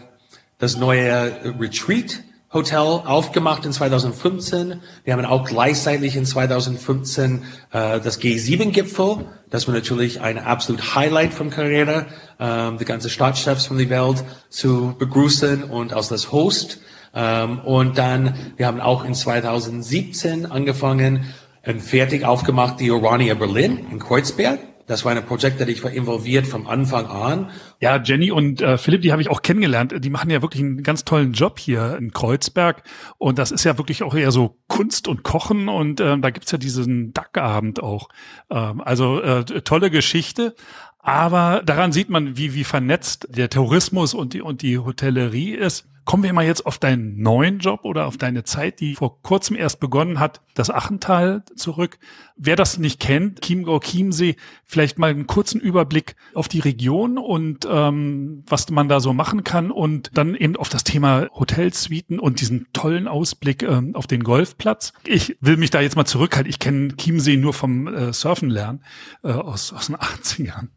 das 0.58 0.76
neue 0.76 1.32
Retreat 1.58 2.22
Hotel 2.50 2.78
aufgemacht 2.78 3.66
in 3.66 3.72
2015. 3.72 4.80
Wir 5.04 5.12
haben 5.12 5.24
auch 5.26 5.44
gleichzeitig 5.44 6.16
in 6.16 6.24
2015 6.24 7.42
äh, 7.72 8.00
das 8.00 8.20
G7-Gipfel. 8.22 9.26
Das 9.50 9.66
war 9.68 9.74
natürlich 9.74 10.22
ein 10.22 10.38
absolut 10.38 10.94
Highlight 10.94 11.34
von 11.34 11.50
Karriere, 11.50 12.06
ähm, 12.40 12.78
die 12.78 12.86
ganze 12.86 13.10
Staatschefs 13.10 13.66
von 13.66 13.76
der 13.76 13.90
Welt 13.90 14.24
zu 14.48 14.94
begrüßen 14.98 15.64
und 15.64 15.92
als 15.92 16.08
das 16.08 16.32
Host. 16.32 16.80
Ähm, 17.14 17.58
und 17.60 17.98
dann, 17.98 18.34
wir 18.56 18.66
haben 18.66 18.80
auch 18.80 19.04
in 19.04 19.14
2017 19.14 20.46
angefangen 20.46 21.26
und 21.66 21.82
fertig 21.82 22.24
aufgemacht 22.24 22.80
die 22.80 22.90
Orania 22.90 23.34
Berlin 23.34 23.86
in 23.90 23.98
Kreuzberg. 23.98 24.58
Das 24.88 25.04
war 25.04 25.12
ein 25.12 25.24
Projekt, 25.24 25.60
das 25.60 25.68
ich 25.68 25.84
war 25.84 25.90
involviert 25.90 26.46
vom 26.46 26.66
Anfang 26.66 27.06
an. 27.06 27.50
Ja, 27.78 28.02
Jenny 28.02 28.32
und 28.32 28.62
äh, 28.62 28.78
Philipp, 28.78 29.02
die 29.02 29.12
habe 29.12 29.20
ich 29.20 29.28
auch 29.28 29.42
kennengelernt. 29.42 29.94
Die 29.98 30.10
machen 30.10 30.30
ja 30.30 30.40
wirklich 30.40 30.62
einen 30.62 30.82
ganz 30.82 31.04
tollen 31.04 31.34
Job 31.34 31.58
hier 31.58 31.96
in 31.98 32.12
Kreuzberg. 32.12 32.82
Und 33.18 33.38
das 33.38 33.50
ist 33.50 33.64
ja 33.64 33.76
wirklich 33.76 34.02
auch 34.02 34.14
eher 34.14 34.32
so 34.32 34.56
Kunst 34.66 35.06
und 35.06 35.22
Kochen. 35.22 35.68
Und 35.68 36.00
äh, 36.00 36.18
da 36.18 36.30
gibt's 36.30 36.50
ja 36.50 36.58
diesen 36.58 37.12
Dackabend 37.12 37.82
auch. 37.82 38.08
Ähm, 38.50 38.80
also 38.80 39.20
äh, 39.20 39.44
tolle 39.60 39.90
Geschichte. 39.90 40.54
Aber 41.00 41.62
daran 41.64 41.92
sieht 41.92 42.08
man, 42.08 42.38
wie, 42.38 42.54
wie 42.54 42.64
vernetzt 42.64 43.28
der 43.30 43.50
Tourismus 43.50 44.14
und 44.14 44.32
die, 44.32 44.40
und 44.40 44.62
die 44.62 44.78
Hotellerie 44.78 45.52
ist. 45.52 45.86
Kommen 46.08 46.22
wir 46.22 46.32
mal 46.32 46.46
jetzt 46.46 46.64
auf 46.64 46.78
deinen 46.78 47.20
neuen 47.20 47.58
Job 47.58 47.80
oder 47.84 48.06
auf 48.06 48.16
deine 48.16 48.42
Zeit, 48.42 48.80
die 48.80 48.94
vor 48.94 49.20
kurzem 49.20 49.56
erst 49.56 49.78
begonnen 49.78 50.18
hat, 50.18 50.40
das 50.54 50.70
Achental 50.70 51.44
zurück. 51.54 51.98
Wer 52.34 52.56
das 52.56 52.78
nicht 52.78 52.98
kennt, 52.98 53.42
Chiemgau, 53.42 53.78
Chiemsee, 53.78 54.36
vielleicht 54.64 54.98
mal 54.98 55.10
einen 55.10 55.26
kurzen 55.26 55.60
Überblick 55.60 56.16
auf 56.32 56.48
die 56.48 56.60
Region 56.60 57.18
und 57.18 57.68
ähm, 57.70 58.42
was 58.46 58.70
man 58.70 58.88
da 58.88 59.00
so 59.00 59.12
machen 59.12 59.44
kann 59.44 59.70
und 59.70 60.10
dann 60.14 60.34
eben 60.34 60.56
auf 60.56 60.70
das 60.70 60.82
Thema 60.82 61.28
Hotelsuiten 61.34 62.18
und 62.18 62.40
diesen 62.40 62.68
tollen 62.72 63.06
Ausblick 63.06 63.62
ähm, 63.62 63.94
auf 63.94 64.06
den 64.06 64.24
Golfplatz. 64.24 64.94
Ich 65.04 65.36
will 65.42 65.58
mich 65.58 65.68
da 65.68 65.82
jetzt 65.82 65.96
mal 65.96 66.06
zurückhalten. 66.06 66.48
Ich 66.48 66.58
kenne 66.58 66.96
Chiemsee 66.96 67.36
nur 67.36 67.52
vom 67.52 67.86
äh, 67.86 68.14
Surfen 68.14 68.48
lernen 68.48 68.82
äh, 69.22 69.32
aus, 69.32 69.74
aus 69.74 69.88
den 69.88 69.96
80ern. 69.96 70.68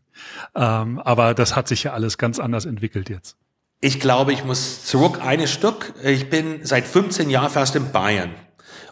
Ähm, 0.55 0.99
aber 0.99 1.33
das 1.33 1.55
hat 1.55 1.69
sich 1.69 1.83
ja 1.83 1.93
alles 1.93 2.17
ganz 2.17 2.37
anders 2.37 2.65
entwickelt 2.65 3.09
jetzt. 3.09 3.37
Ich 3.83 3.99
glaube, 3.99 4.31
ich 4.31 4.43
muss 4.43 4.85
zurück 4.85 5.21
eine 5.23 5.47
Stück. 5.47 5.95
Ich 6.03 6.29
bin 6.29 6.59
seit 6.63 6.85
15 6.85 7.31
Jahren 7.31 7.49
fast 7.49 7.75
in 7.75 7.91
Bayern. 7.91 8.29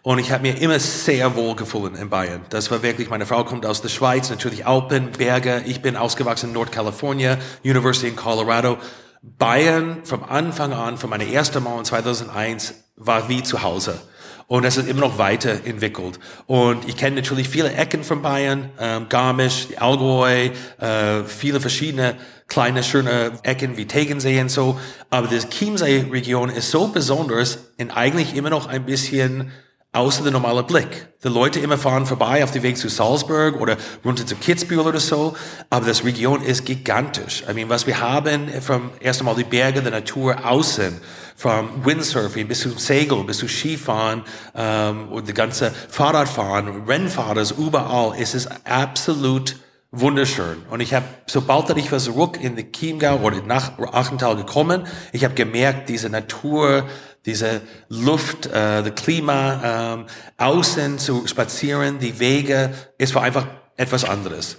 Und 0.01 0.17
ich 0.17 0.31
habe 0.31 0.41
mir 0.41 0.60
immer 0.60 0.79
sehr 0.79 1.36
wohl 1.36 1.55
gefühlt 1.55 1.96
in 1.96 2.10
Bayern. 2.10 2.41
Das 2.50 2.72
war 2.72 2.81
wirklich, 2.81 3.08
meine 3.08 3.27
Frau 3.27 3.43
kommt 3.43 3.67
aus 3.67 3.84
der 3.84 3.89
Schweiz, 3.89 4.31
natürlich 4.31 4.65
Alpen, 4.65 5.12
Berge. 5.12 5.62
Ich 5.67 5.84
bin 5.84 5.96
ausgewachsen 5.96 6.48
in 6.48 6.53
Nordkalifornien, 6.53 7.38
University 7.63 8.08
in 8.08 8.15
Colorado. 8.15 8.79
Bayern 9.22 10.00
vom 10.05 10.24
Anfang 10.24 10.74
an, 10.74 10.98
von 10.98 11.12
meiner 11.12 11.27
ersten 11.27 11.63
Mal 11.63 11.77
in 11.77 11.86
2001, 11.86 12.74
war 12.96 13.29
wie 13.29 13.43
zu 13.43 13.62
Hause. 13.62 14.01
Und 14.50 14.63
es 14.65 14.77
ist 14.77 14.89
immer 14.89 15.01
noch 15.01 15.20
weiterentwickelt. 15.20 16.20
Und 16.48 16.89
ich 16.89 16.98
kenne 16.98 17.18
natürlich 17.18 17.48
viele 17.48 17.72
Ecken 17.72 18.03
von 18.03 18.24
Bayern, 18.24 18.72
ähm, 18.79 19.06
Garmisch, 19.08 19.68
Allgäu, 19.77 20.50
äh, 20.79 21.24
viele 21.24 21.62
verschiedene 21.62 22.15
kleine, 22.48 22.84
schöne 22.84 23.34
Ecken 23.44 23.77
wie 23.77 23.86
Tegensee 23.86 24.41
und 24.41 24.50
so. 24.50 24.79
Aber 25.12 25.27
das 25.27 25.50
Chiemsee-Region 25.50 26.50
ist 26.50 26.72
so 26.72 26.88
besonders 26.88 27.60
und 27.77 27.96
eigentlich 27.96 28.36
immer 28.36 28.50
noch 28.50 28.65
ein 28.65 28.86
bisschen 28.86 29.51
außer 29.91 30.24
der 30.24 30.31
normale 30.31 30.63
Blick. 30.63 31.08
Die 31.24 31.27
Leute 31.27 31.60
immer 31.60 31.77
fahren 31.77 32.05
vorbei 32.05 32.43
auf 32.43 32.51
dem 32.51 32.63
Weg 32.63 32.77
zu 32.77 32.89
Salzburg 32.89 33.60
oder 33.60 33.75
runter 34.05 34.25
zu 34.25 34.36
Kitzbühel 34.36 34.86
oder 34.86 35.00
so, 35.00 35.36
aber 35.69 35.88
das 35.88 36.05
Region 36.05 36.43
ist 36.43 36.65
gigantisch. 36.65 37.43
I 37.50 37.53
mean, 37.53 37.69
was 37.69 37.88
wir 37.88 38.00
haben, 38.00 38.50
vom 38.62 38.91
ersten 39.01 39.25
Mal 39.25 39.36
die 39.36 39.43
Berge, 39.43 39.81
der 39.81 39.91
Natur 39.91 40.46
außen, 40.46 41.01
vom 41.36 41.86
Windsurfing 41.86 42.48
bis 42.48 42.62
zum 42.62 42.77
Segel, 42.77 43.24
bis 43.24 43.39
zu 43.39 43.48
Skifahren 43.48 44.24
ähm, 44.55 45.10
und 45.10 45.27
die 45.27 45.34
ganze 45.34 45.72
Fahrradfahren, 45.89 46.84
Rennfahrer, 46.86 47.43
überall, 47.58 48.13
es 48.19 48.36
ist 48.36 48.50
absolut 48.65 49.55
wunderschön. 49.91 50.58
Und 50.69 50.81
ich 50.81 50.93
habe, 50.93 51.05
sobald 51.27 51.75
ich 51.77 51.91
war 51.91 52.00
zurück 52.00 52.38
in 52.41 52.55
die 52.55 52.72
Chiemgau 52.72 53.17
oder 53.17 53.41
nach 53.41 53.77
Achental 53.79 54.36
gekommen, 54.36 54.88
ich 55.12 55.24
habe 55.24 55.34
gemerkt, 55.34 55.89
diese 55.89 56.10
Natur, 56.10 56.88
diese 57.25 57.62
Luft, 57.89 58.48
äh, 58.48 58.84
das 58.84 58.96
Klima, 58.96 59.96
ähm, 59.96 60.05
außen 60.38 61.00
zu 61.00 61.27
spazieren, 61.27 62.00
die 62.00 62.19
Wege, 62.19 62.74
es 62.98 63.13
war 63.15 63.24
einfach 63.24 63.48
etwas 63.75 64.03
anderes. 64.03 64.58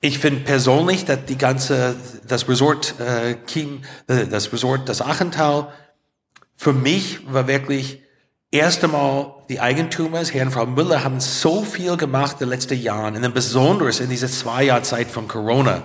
Ich 0.00 0.18
finde 0.18 0.40
persönlich, 0.40 1.04
dass 1.04 1.24
die 1.24 1.38
ganze, 1.38 1.96
das 2.26 2.48
Resort 2.48 2.94
äh, 3.00 3.36
Chiem, 3.46 3.82
äh, 4.08 4.26
das 4.26 4.52
Resort, 4.52 4.88
das 4.88 5.00
Achental, 5.00 5.72
für 6.54 6.72
mich 6.72 7.20
war 7.32 7.48
wirklich 7.48 8.02
erst 8.56 8.82
einmal 8.84 9.34
die 9.48 9.60
Eigentümer, 9.60 10.24
Herr 10.24 10.46
und 10.46 10.52
Frau 10.52 10.66
Müller, 10.66 11.04
haben 11.04 11.20
so 11.20 11.62
viel 11.62 11.96
gemacht 11.96 12.36
in 12.40 12.46
den 12.46 12.48
letzten 12.50 12.80
Jahren, 12.80 13.22
und 13.22 13.34
besonders 13.34 14.00
in 14.00 14.08
dieser 14.08 14.28
zwei 14.28 14.64
Jahr 14.64 14.82
Zeit 14.82 15.10
von 15.10 15.28
Corona. 15.28 15.82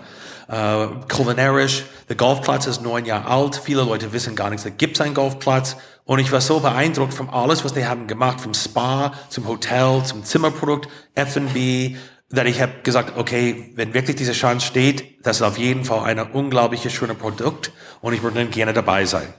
Uh, 0.49 0.99
kulinarisch, 1.07 1.85
der 2.09 2.17
Golfplatz 2.17 2.67
ist 2.67 2.81
neun 2.81 3.05
Jahre 3.05 3.25
alt, 3.25 3.55
viele 3.55 3.83
Leute 3.83 4.11
wissen 4.11 4.35
gar 4.35 4.49
nichts, 4.49 4.63
da 4.63 4.69
gibt 4.69 4.97
es 4.97 5.01
einen 5.01 5.13
Golfplatz. 5.13 5.77
Und 6.03 6.19
ich 6.19 6.31
war 6.33 6.41
so 6.41 6.59
beeindruckt 6.59 7.13
von 7.13 7.29
alles, 7.29 7.63
was 7.63 7.73
die 7.73 7.85
haben 7.85 8.07
gemacht, 8.07 8.41
vom 8.41 8.53
Spa 8.53 9.13
zum 9.29 9.47
Hotel, 9.47 10.03
zum 10.03 10.25
Zimmerprodukt, 10.25 10.89
F&B, 11.15 11.95
dass 12.29 12.45
ich 12.45 12.61
habe 12.61 12.73
gesagt, 12.83 13.17
okay, 13.17 13.71
wenn 13.75 13.93
wirklich 13.93 14.17
diese 14.17 14.33
Chance 14.33 14.65
steht, 14.67 15.25
das 15.25 15.37
ist 15.37 15.43
auf 15.43 15.57
jeden 15.57 15.85
Fall 15.85 16.03
ein 16.03 16.19
unglaubliches 16.19 16.91
schönes 16.91 17.17
Produkt 17.17 17.71
und 18.01 18.13
ich 18.13 18.21
würde 18.21 18.39
dann 18.39 18.51
gerne 18.51 18.73
dabei 18.73 19.05
sein 19.05 19.33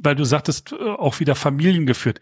weil 0.00 0.14
du 0.14 0.24
sagtest, 0.24 0.72
äh, 0.72 0.76
auch 0.76 1.20
wieder 1.20 1.34
Familien 1.34 1.86
geführt. 1.86 2.20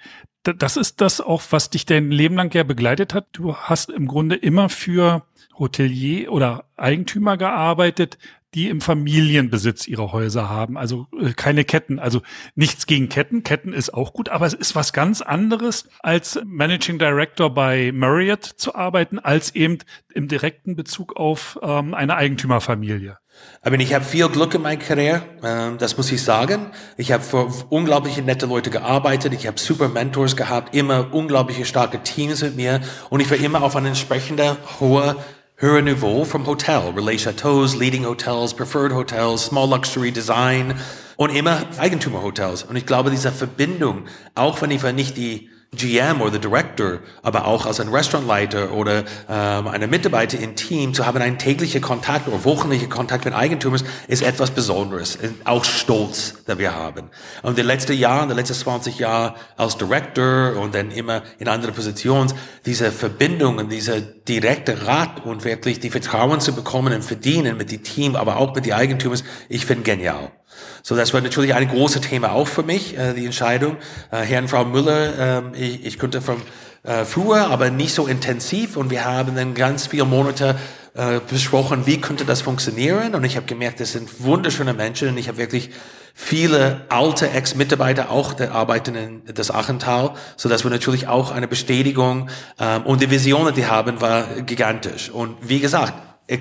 Das 0.54 0.76
ist 0.76 1.00
das 1.00 1.20
auch, 1.20 1.42
was 1.50 1.70
dich 1.70 1.86
dein 1.86 2.10
Leben 2.10 2.36
lang 2.36 2.54
ja 2.54 2.62
begleitet 2.62 3.14
hat. 3.14 3.26
Du 3.32 3.56
hast 3.56 3.90
im 3.90 4.06
Grunde 4.06 4.36
immer 4.36 4.68
für 4.68 5.24
Hotelier 5.58 6.30
oder 6.32 6.64
Eigentümer 6.76 7.36
gearbeitet, 7.36 8.18
die 8.54 8.68
im 8.68 8.80
Familienbesitz 8.80 9.86
ihre 9.86 10.12
Häuser 10.12 10.48
haben. 10.48 10.78
Also 10.78 11.08
äh, 11.20 11.32
keine 11.32 11.64
Ketten. 11.64 11.98
Also 11.98 12.22
nichts 12.54 12.86
gegen 12.86 13.08
Ketten. 13.08 13.42
Ketten 13.42 13.72
ist 13.72 13.92
auch 13.92 14.12
gut, 14.12 14.28
aber 14.28 14.46
es 14.46 14.54
ist 14.54 14.74
was 14.74 14.92
ganz 14.92 15.20
anderes, 15.20 15.88
als 16.00 16.40
Managing 16.44 16.98
Director 16.98 17.52
bei 17.52 17.92
Marriott 17.92 18.44
zu 18.44 18.74
arbeiten, 18.74 19.18
als 19.18 19.54
eben 19.54 19.78
im 20.14 20.28
direkten 20.28 20.74
Bezug 20.74 21.16
auf 21.16 21.58
ähm, 21.62 21.92
eine 21.92 22.16
Eigentümerfamilie. 22.16 23.18
Aber 23.62 23.76
ich 23.80 23.94
habe 23.94 24.04
viel 24.04 24.28
Glück 24.28 24.54
in 24.54 24.62
meiner 24.62 24.80
Karriere, 24.80 25.22
ähm, 25.42 25.78
das 25.78 25.96
muss 25.96 26.12
ich 26.12 26.22
sagen. 26.22 26.70
Ich 26.96 27.10
habe 27.10 27.22
für 27.22 27.48
unglaubliche 27.68 28.22
nette 28.22 28.46
Leute 28.46 28.70
gearbeitet, 28.70 29.32
ich 29.34 29.46
habe 29.46 29.58
super 29.58 29.88
Mentors 29.88 30.36
gehabt, 30.36 30.74
immer 30.74 31.12
unglaubliche 31.12 31.64
starke 31.64 32.02
Teams 32.02 32.42
mit 32.42 32.56
mir 32.56 32.80
und 33.10 33.20
ich 33.20 33.30
war 33.30 33.38
immer 33.38 33.62
auf 33.62 33.74
einem 33.74 33.86
entsprechenden 33.86 34.56
hohen 34.78 35.16
höher 35.56 35.80
Niveau 35.80 36.24
vom 36.24 36.46
Hotel, 36.46 36.92
Relais 36.94 37.24
Chateaus, 37.24 37.76
Leading 37.76 38.04
Hotels, 38.04 38.52
Preferred 38.54 38.92
Hotels, 38.92 39.46
Small 39.46 39.70
Luxury 39.70 40.12
Design 40.12 40.74
und 41.16 41.34
immer 41.34 41.62
Eigentümerhotels. 41.78 42.62
Und 42.62 42.76
ich 42.76 42.84
glaube, 42.84 43.10
diese 43.10 43.32
Verbindung, 43.32 44.04
auch 44.34 44.60
wenn 44.60 44.70
ich 44.70 44.82
nicht 44.92 45.16
die 45.16 45.50
GM 45.76 46.20
oder 46.20 46.38
Director, 46.38 46.98
aber 47.22 47.46
auch 47.46 47.66
als 47.66 47.78
ein 47.80 47.88
Restaurantleiter 47.88 48.72
oder 48.72 49.04
ähm, 49.28 49.68
eine 49.68 49.86
Mitarbeiter 49.86 50.38
im 50.38 50.56
Team 50.56 50.94
zu 50.94 51.06
haben, 51.06 51.20
einen 51.20 51.38
täglichen 51.38 51.80
Kontakt 51.80 52.26
oder 52.28 52.44
wöchentlichen 52.44 52.88
Kontakt 52.88 53.24
mit 53.24 53.34
Eigentümern, 53.34 53.82
ist 54.08 54.22
etwas 54.22 54.50
Besonderes. 54.50 55.18
Auch 55.44 55.64
Stolz, 55.64 56.34
der 56.46 56.58
wir 56.58 56.74
haben. 56.74 57.10
Und 57.42 57.58
die 57.58 57.62
letzten 57.62 57.92
Jahre, 57.92 58.26
die 58.28 58.34
letzten 58.34 58.54
20 58.54 58.98
Jahre 58.98 59.34
als 59.56 59.76
Director 59.76 60.56
und 60.56 60.74
dann 60.74 60.90
immer 60.90 61.22
in 61.38 61.48
anderen 61.48 61.74
Positionen, 61.74 62.32
diese 62.64 62.90
Verbindung 62.90 63.58
und 63.58 63.70
dieser 63.70 64.00
direkte 64.00 64.86
Rat 64.86 65.24
und 65.24 65.44
wirklich 65.44 65.80
die 65.80 65.90
Vertrauen 65.90 66.40
zu 66.40 66.54
bekommen 66.54 66.92
und 66.94 67.04
verdienen 67.04 67.56
mit 67.56 67.70
dem 67.70 67.82
Team, 67.82 68.16
aber 68.16 68.38
auch 68.38 68.54
mit 68.54 68.66
den 68.66 68.72
Eigentümern, 68.72 69.20
ich 69.48 69.66
finde 69.66 69.84
genial. 69.84 70.32
So, 70.82 70.96
das 70.96 71.12
war 71.14 71.20
natürlich 71.20 71.54
ein 71.54 71.68
großes 71.68 72.02
Thema 72.02 72.32
auch 72.32 72.48
für 72.48 72.62
mich, 72.62 72.96
äh, 72.96 73.14
die 73.14 73.26
Entscheidung. 73.26 73.76
Äh, 74.10 74.18
Herr 74.18 74.42
und 74.42 74.48
Frau 74.48 74.64
Müller, 74.64 75.52
äh, 75.54 75.58
ich, 75.58 75.86
ich 75.86 75.98
konnte 75.98 76.20
von 76.20 76.42
äh, 76.82 77.04
früher, 77.04 77.50
aber 77.50 77.70
nicht 77.70 77.94
so 77.94 78.06
intensiv. 78.06 78.76
Und 78.76 78.90
wir 78.90 79.04
haben 79.04 79.34
dann 79.34 79.54
ganz 79.54 79.88
viele 79.88 80.04
Monate 80.04 80.56
äh, 80.94 81.20
besprochen, 81.28 81.86
wie 81.86 82.00
könnte 82.00 82.24
das 82.24 82.40
funktionieren. 82.40 83.14
Und 83.14 83.24
ich 83.24 83.36
habe 83.36 83.46
gemerkt, 83.46 83.80
das 83.80 83.92
sind 83.92 84.22
wunderschöne 84.22 84.72
Menschen. 84.72 85.08
Und 85.08 85.18
ich 85.18 85.28
habe 85.28 85.38
wirklich 85.38 85.70
viele 86.14 86.86
alte 86.88 87.28
Ex-Mitarbeiter 87.28 88.10
auch 88.10 88.32
der 88.32 88.52
arbeiten 88.52 88.94
in 88.94 89.22
das 89.34 89.50
Achental, 89.50 90.14
so 90.36 90.48
dass 90.48 90.64
wir 90.64 90.70
natürlich 90.70 91.08
auch 91.08 91.32
eine 91.32 91.48
Bestätigung. 91.48 92.30
Ähm, 92.58 92.84
und 92.84 93.02
die 93.02 93.10
Vision, 93.10 93.52
die 93.52 93.66
haben, 93.66 94.00
war 94.00 94.24
gigantisch. 94.42 95.10
Und 95.10 95.36
wie 95.40 95.60
gesagt, 95.60 95.92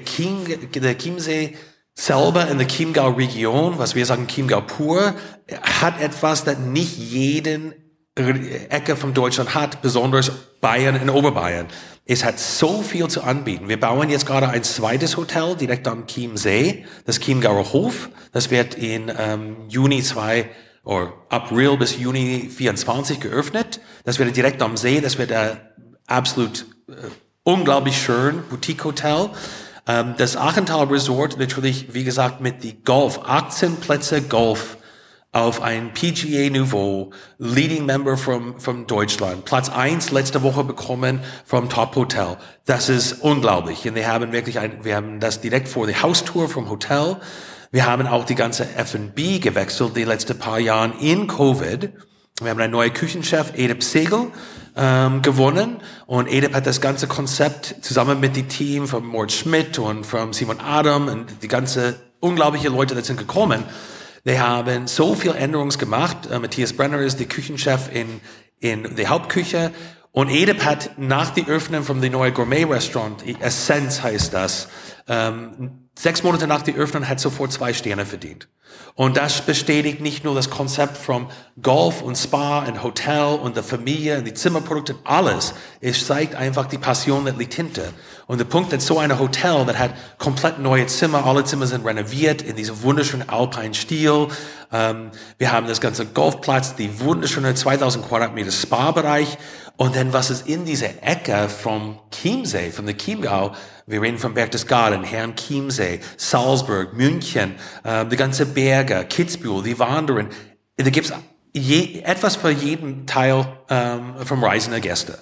King, 0.05 0.70
der 0.74 0.98
Chiemsee 0.98 1.55
selber 1.96 2.48
in 2.50 2.58
der 2.58 2.68
Chiemgau-Region, 2.68 3.78
was 3.78 3.96
wir 3.96 4.06
sagen 4.06 4.28
Chiemgau 4.28 4.62
pur, 4.62 5.16
hat 5.62 6.02
etwas, 6.02 6.44
das 6.44 6.60
nicht 6.60 6.98
jeden 6.98 7.74
Ecke 8.16 8.96
von 8.96 9.14
Deutschland 9.14 9.56
hat, 9.56 9.82
besonders 9.82 10.32
Bayern 10.62 11.00
und 11.00 11.10
Oberbayern. 11.10 11.68
Es 12.06 12.24
hat 12.24 12.40
so 12.40 12.82
viel 12.82 13.08
zu 13.08 13.24
anbieten. 13.24 13.68
Wir 13.68 13.80
bauen 13.80 14.10
jetzt 14.10 14.25
gerade 14.25 14.48
ein 14.48 14.64
zweites 14.64 15.18
Hotel 15.18 15.56
direkt 15.56 15.88
am 15.88 16.06
Chiemsee, 16.06 16.86
das 17.06 17.20
Chiemgauer 17.20 17.74
Hof. 17.74 18.10
Das 18.32 18.52
wird 18.52 18.75
in 18.75 19.12
ähm, 19.18 19.58
Juni 19.70 20.04
2 20.04 20.48
oder 20.84 21.14
April 21.30 21.78
bis 21.78 21.98
Juni 21.98 22.50
24 22.56 23.20
geöffnet. 23.20 23.80
Das 24.04 24.20
wird 24.20 24.36
direkt 24.36 24.62
am 24.62 24.78
See. 24.78 25.02
Das 25.02 25.18
wird 25.18 25.32
ein 25.32 25.58
absolut 26.06 26.68
äh, 26.88 26.94
unglaublich 27.44 27.98
schön 27.98 28.44
Boutique-Hotel. 28.50 29.32
Ähm, 29.88 30.15
das 30.18 30.36
Achental 30.36 30.86
Resort 30.86 31.38
natürlich, 31.38 31.94
wie 31.94 32.04
gesagt, 32.04 32.42
mit 32.42 32.63
die 32.63 32.82
Golf, 32.84 33.20
18 33.24 33.77
Plätze 33.77 34.22
Golf 34.22 34.77
auf 35.32 35.62
ein 35.62 35.94
PGA-Niveau, 35.94 37.12
Leading 37.39 37.86
Member 37.86 38.15
from, 38.15 38.58
from 38.58 38.88
Deutschland, 38.88 39.44
Platz 39.44 39.70
eins 39.70 40.12
letzte 40.12 40.44
Woche 40.44 40.63
bekommen 40.63 41.20
vom 41.44 41.68
Top 41.68 41.94
Hotel. 41.98 42.38
Das 42.65 42.88
ist 42.88 43.22
unglaublich. 43.22 43.86
Und 43.86 43.96
wir 43.96 44.08
haben 44.08 44.32
wirklich 44.32 44.60
ein, 44.60 44.86
wir 44.86 44.96
haben 44.96 45.20
das 45.20 45.42
direkt 45.42 45.68
vor 45.68 45.88
der 45.88 46.01
Haustour 46.01 46.48
vom 46.48 46.70
Hotel. 46.70 47.18
Wir 47.72 47.86
haben 47.86 48.08
auch 48.08 48.24
die 48.24 48.36
ganze 48.36 48.63
F&B 48.75 49.39
gewechselt 49.39 49.98
die 49.98 50.06
letzten 50.06 50.39
paar 50.39 50.60
Jahren 50.60 50.98
in 51.00 51.27
Covid. 51.27 51.89
Wir 52.42 52.50
haben 52.50 52.62
einen 52.62 52.72
neuen 52.72 52.94
Küchenchef, 52.94 53.51
Edip 53.58 53.84
Segel, 53.84 54.32
ähm, 54.75 55.22
gewonnen. 55.22 55.77
Und 56.05 56.27
Edip 56.27 56.53
hat 56.53 56.65
das 56.65 56.82
ganze 56.82 57.08
Konzept 57.08 57.75
zusammen 57.82 58.20
mit 58.20 58.36
dem 58.36 58.48
Team 58.50 58.88
von 58.88 59.05
Mort 59.05 59.32
Schmidt 59.32 59.79
und 59.79 60.05
von 60.05 60.34
Simon 60.34 60.60
Adam 60.60 61.08
und 61.08 61.41
die 61.41 61.48
ganze 61.48 61.96
unglaubliche 62.20 62.70
Leute, 62.70 62.96
die 62.96 63.01
sind 63.01 63.17
gekommen. 63.17 63.63
Die 64.25 64.39
haben 64.39 64.88
so 64.88 65.13
viel 65.13 65.36
Änderungen 65.36 65.77
gemacht. 65.77 66.29
Äh, 66.32 66.39
Matthias 66.39 66.74
Brenner 66.74 67.00
ist 67.00 67.20
der 67.20 67.27
Küchenchef 67.27 67.89
in, 67.94 68.22
in 68.60 68.96
der 68.96 69.10
Hauptküche. 69.10 69.72
Und 70.12 70.29
Edip 70.29 70.63
hat 70.63 70.91
nach 70.98 71.32
der 71.32 71.48
Öffnung 71.48 71.84
von 71.84 72.01
dem 72.01 72.13
neuen 72.13 72.34
Gourmet-Restaurant, 72.34 73.24
Essence 73.41 74.01
heißt 74.01 74.34
das, 74.34 74.70
ähm, 75.08 75.85
sechs 75.98 76.24
Monate 76.24 76.48
nach 76.48 76.62
der 76.62 76.75
Öffnung 76.75 77.08
hat 77.08 77.20
sofort 77.20 77.52
zwei 77.52 77.74
Sterne 77.74 78.06
verdient. 78.06 78.48
Und 78.98 79.18
das 79.18 79.42
bestätigt 79.42 80.00
nicht 80.00 80.24
nur 80.24 80.36
das 80.36 80.50
Konzept 80.50 80.96
vom 80.98 81.30
Golf 81.62 82.02
und 82.02 82.18
Spa 82.18 82.60
und 82.60 82.82
Hotel 82.82 83.38
und 83.42 83.58
der 83.58 83.64
Familie 83.64 84.18
und 84.20 84.25
die 84.25 84.34
Zimmerprodukte, 84.34 84.96
alles. 85.04 85.54
Es 85.82 86.08
zeigt 86.08 86.36
einfach 86.36 86.66
die 86.66 86.78
Passion, 86.78 87.25
die 87.38 87.50
hinter. 87.54 87.90
Und 88.25 88.38
der 88.38 88.46
Punkt, 88.46 88.72
dass 88.72 88.86
so 88.86 88.98
ein 88.98 89.18
Hotel, 89.20 89.66
das 89.66 89.78
hat 89.78 89.92
komplett 90.18 90.60
neue 90.60 90.88
Zimmer, 90.88 91.25
alle 91.25 91.44
Zimmer 91.44 91.68
sind 91.68 91.86
renoviert 91.86 92.42
in 92.42 92.56
diesem 92.56 92.82
wunderschönen 92.84 93.28
alpinen 93.28 93.74
Stil. 93.74 94.30
Ähm, 94.72 95.12
wir 95.38 95.52
haben 95.52 95.68
das 95.68 95.82
ganze 95.82 96.06
Golfplatz, 96.06 96.75
die 96.75 97.02
wunderschöne 97.02 97.54
2000 97.54 98.08
Quadratmeter 98.08 98.52
Spa-Bereich. 98.52 99.38
Und 99.78 99.98
dann, 99.98 100.14
was 100.14 100.30
ist 100.30 100.48
in 100.48 100.64
dieser 100.64 101.04
Ecke 101.04 101.50
vom 101.50 102.00
Chiemsee, 102.12 102.72
von 102.72 102.86
der 102.86 102.96
Chiemgau, 102.96 103.52
wir 103.88 104.01
reden 104.01 104.18
vom 104.18 104.34
Berchtesgaden, 104.34 105.04
Herrn 105.04 105.36
Chiemsee, 105.36 106.00
Salzburg, 106.18 106.94
München, 106.94 107.56
äh, 107.84 108.06
die 108.06 108.15
ganze 108.15 108.48
Berge, 108.48 109.06
Kitzbühel, 109.08 109.62
die 109.63 109.77
Wanderungen. 109.77 110.30
Da 110.77 110.89
gibt's 110.89 111.13
je, 111.54 112.01
etwas 112.01 112.36
für 112.36 112.50
jeden 112.50 113.06
Teil 113.06 113.46
ähm, 113.70 114.15
vom 114.24 114.44
Reisenden 114.44 114.82
Gäste. 114.82 115.20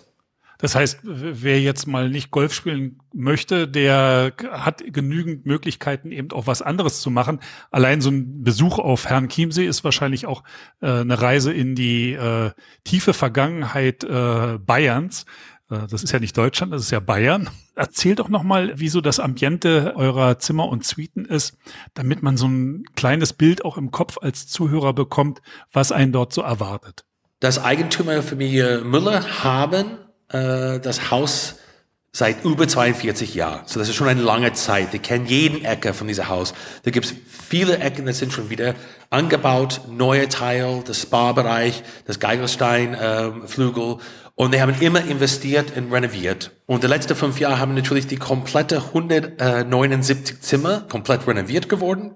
Das 0.64 0.76
heißt, 0.76 1.00
wer 1.04 1.60
jetzt 1.60 1.88
mal 1.88 2.10
nicht 2.10 2.32
Golf 2.32 2.54
spielen 2.54 3.00
möchte, 3.14 3.68
der 3.68 4.32
hat 4.50 4.82
genügend 4.94 5.46
Möglichkeiten, 5.46 6.14
eben 6.14 6.32
auch 6.32 6.48
was 6.48 6.62
anderes 6.62 7.02
zu 7.02 7.12
machen. 7.12 7.42
Allein 7.70 8.00
so 8.00 8.10
ein 8.10 8.44
Besuch 8.44 8.80
auf 8.80 9.10
Herrn 9.10 9.28
Chiemsee 9.28 9.66
ist 9.66 9.84
wahrscheinlich 9.84 10.26
auch 10.26 10.42
äh, 10.80 11.02
eine 11.02 11.22
Reise 11.22 11.52
in 11.52 11.76
die 11.76 12.14
äh, 12.14 12.52
tiefe 12.86 13.14
Vergangenheit 13.14 14.06
äh, 14.06 14.58
Bayerns. 14.58 15.26
Äh, 15.74 15.88
das 15.90 16.04
ist 16.04 16.12
ja 16.12 16.20
nicht 16.20 16.38
Deutschland, 16.38 16.74
das 16.74 16.84
ist 16.84 16.92
ja 16.92 17.00
Bayern. 17.00 17.50
Erzählt 17.76 18.20
doch 18.20 18.30
nochmal, 18.30 18.74
wieso 18.76 19.02
das 19.02 19.20
Ambiente 19.20 19.94
eurer 19.96 20.40
Zimmer 20.40 20.68
und 20.68 20.86
Suiten 20.86 21.26
ist, 21.26 21.58
damit 21.94 22.22
man 22.22 22.38
so 22.38 22.48
ein 22.48 22.86
kleines 22.96 23.34
Bild 23.34 23.66
auch 23.66 23.78
im 23.78 23.92
Kopf 23.92 24.18
als 24.22 24.48
Zuhörer 24.48 24.94
bekommt, 24.94 25.42
was 25.72 25.92
einen 25.92 26.12
dort 26.12 26.34
so 26.34 26.42
erwartet. 26.42 27.06
Das 27.40 27.64
Eigentümerfamilie 27.64 28.82
Müller 28.82 29.44
haben 29.44 29.98
äh, 30.30 30.80
das 30.80 31.12
Haus 31.12 31.56
seit 32.16 32.46
über 32.46 32.68
42 32.68 33.34
Jahren. 33.34 33.62
So, 33.66 33.80
das 33.80 33.90
ist 33.90 33.96
schon 33.96 34.08
eine 34.08 34.22
lange 34.22 34.54
Zeit. 34.54 34.94
Die 34.94 35.00
kennen 35.00 35.26
jeden 35.26 35.66
Ecke 35.66 35.96
von 35.96 36.08
diesem 36.08 36.30
Haus. 36.30 36.54
Da 36.84 36.92
gibt 36.92 37.08
es 37.08 37.16
viele 37.28 37.80
Ecken, 37.80 38.06
das 38.06 38.20
sind 38.20 38.32
schon 38.32 38.52
wieder 38.52 38.76
angebaut, 39.10 39.82
neue 39.90 40.30
Teil, 40.30 40.84
das 40.86 41.02
Spa-Bereich, 41.02 41.84
das 42.06 42.20
Geigelstein-Flügel. 42.20 43.84
Ähm, 43.94 44.00
und 44.36 44.54
die 44.54 44.62
haben 44.62 44.76
immer 44.80 45.04
investiert 45.04 45.76
und 45.78 45.92
renoviert. 45.92 46.52
Und 46.66 46.84
die 46.84 46.88
letzten 46.88 47.16
fünf 47.16 47.40
Jahre 47.40 47.60
haben 47.60 47.76
natürlich 47.76 48.08
die 48.08 48.18
komplette 48.18 48.78
179 48.78 50.42
Zimmer 50.42 50.86
komplett 50.90 51.28
renoviert 51.28 51.70
geworden. 51.70 52.16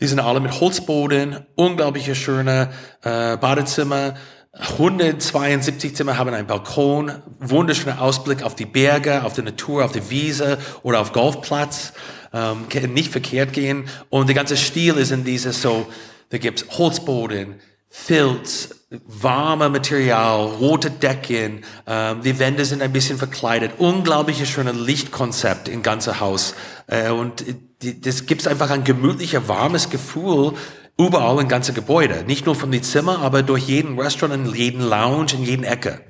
Die 0.00 0.06
sind 0.06 0.18
alle 0.18 0.40
mit 0.40 0.60
Holzboden, 0.60 1.46
unglaubliche 1.56 2.14
schöne 2.14 2.70
äh, 3.02 3.36
Badezimmer, 3.36 4.14
172 4.52 5.94
Zimmer 5.94 6.18
haben 6.18 6.34
einen 6.34 6.48
Balkon, 6.48 7.12
wunderschöner 7.38 8.02
Ausblick 8.02 8.42
auf 8.42 8.56
die 8.56 8.66
Berge, 8.66 9.22
auf 9.22 9.34
die 9.34 9.42
Natur, 9.42 9.84
auf 9.84 9.92
die 9.92 10.10
Wiese 10.10 10.58
oder 10.82 11.00
auf 11.00 11.12
Golfplatz. 11.12 11.92
Ähm, 12.32 12.66
nicht 12.92 13.12
verkehrt 13.12 13.52
gehen. 13.52 13.88
Und 14.08 14.28
der 14.28 14.34
ganze 14.34 14.56
Stil 14.56 14.96
ist 14.96 15.12
in 15.12 15.24
dieses 15.24 15.62
so, 15.62 15.86
da 16.30 16.38
gibt's 16.38 16.66
Holzboden, 16.78 17.60
Filz, 17.92 18.86
warme 18.90 19.68
Material, 19.68 20.46
rote 20.46 20.90
Decken, 20.90 21.64
ähm, 21.86 22.22
die 22.22 22.38
Wände 22.38 22.64
sind 22.64 22.82
ein 22.82 22.92
bisschen 22.92 23.18
verkleidet, 23.18 23.72
unglaubliches 23.78 24.48
schönes 24.48 24.76
Lichtkonzept 24.76 25.68
im 25.68 25.82
ganzen 25.82 26.20
Haus. 26.20 26.54
Äh, 26.86 27.10
und 27.10 27.44
die, 27.82 28.00
das 28.00 28.26
gibt 28.26 28.46
einfach 28.46 28.70
ein 28.70 28.84
gemütlicher, 28.84 29.48
warmes 29.48 29.90
Gefühl, 29.90 30.54
Überall 31.00 31.40
in 31.40 31.48
ganze 31.48 31.72
Gebäude. 31.72 32.24
Nicht 32.26 32.44
nur 32.44 32.54
von 32.54 32.70
den 32.70 32.82
Zimmer, 32.82 33.20
aber 33.20 33.42
durch 33.42 33.66
jeden 33.66 33.98
Restaurant, 33.98 34.48
in 34.48 34.54
jeden 34.54 34.82
Lounge, 34.82 35.32
in 35.32 35.44
jeden 35.44 35.64
Ecke. 35.64 36.02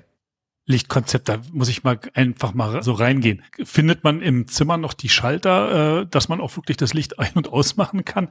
Lichtkonzept, 0.67 1.29
da 1.29 1.39
muss 1.53 1.69
ich 1.69 1.85
mal 1.85 2.01
einfach 2.15 2.55
mal 2.55 2.83
so 2.83 2.93
reingehen. 2.93 3.43
Findet 3.63 4.03
man 4.03 4.21
im 4.21 4.49
Zimmer 4.49 4.79
noch 4.79 4.93
die 4.93 5.09
Schalter, 5.09 6.01
äh, 6.01 6.07
dass 6.07 6.29
man 6.29 6.41
auch 6.41 6.57
wirklich 6.57 6.77
das 6.77 6.93
Licht 6.93 7.21
ein- 7.21 7.35
und 7.35 7.49
ausmachen 7.49 8.05
kann? 8.05 8.31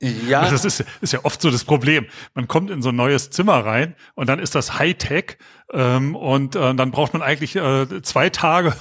Ja. 0.00 0.48
Das 0.48 0.64
ist, 0.64 0.84
ist 1.00 1.12
ja 1.12 1.20
oft 1.24 1.42
so 1.42 1.50
das 1.50 1.64
Problem. 1.64 2.06
Man 2.34 2.48
kommt 2.48 2.70
in 2.70 2.80
so 2.80 2.88
ein 2.88 2.96
neues 2.96 3.30
Zimmer 3.30 3.64
rein 3.64 3.94
und 4.14 4.28
dann 4.28 4.38
ist 4.38 4.54
das 4.54 4.78
Hightech 4.78 5.36
ähm, 5.72 6.16
und 6.16 6.56
äh, 6.56 6.74
dann 6.74 6.90
braucht 6.90 7.12
man 7.12 7.22
eigentlich 7.22 7.54
äh, 7.56 8.02
zwei 8.02 8.30
Tage, 8.30 8.74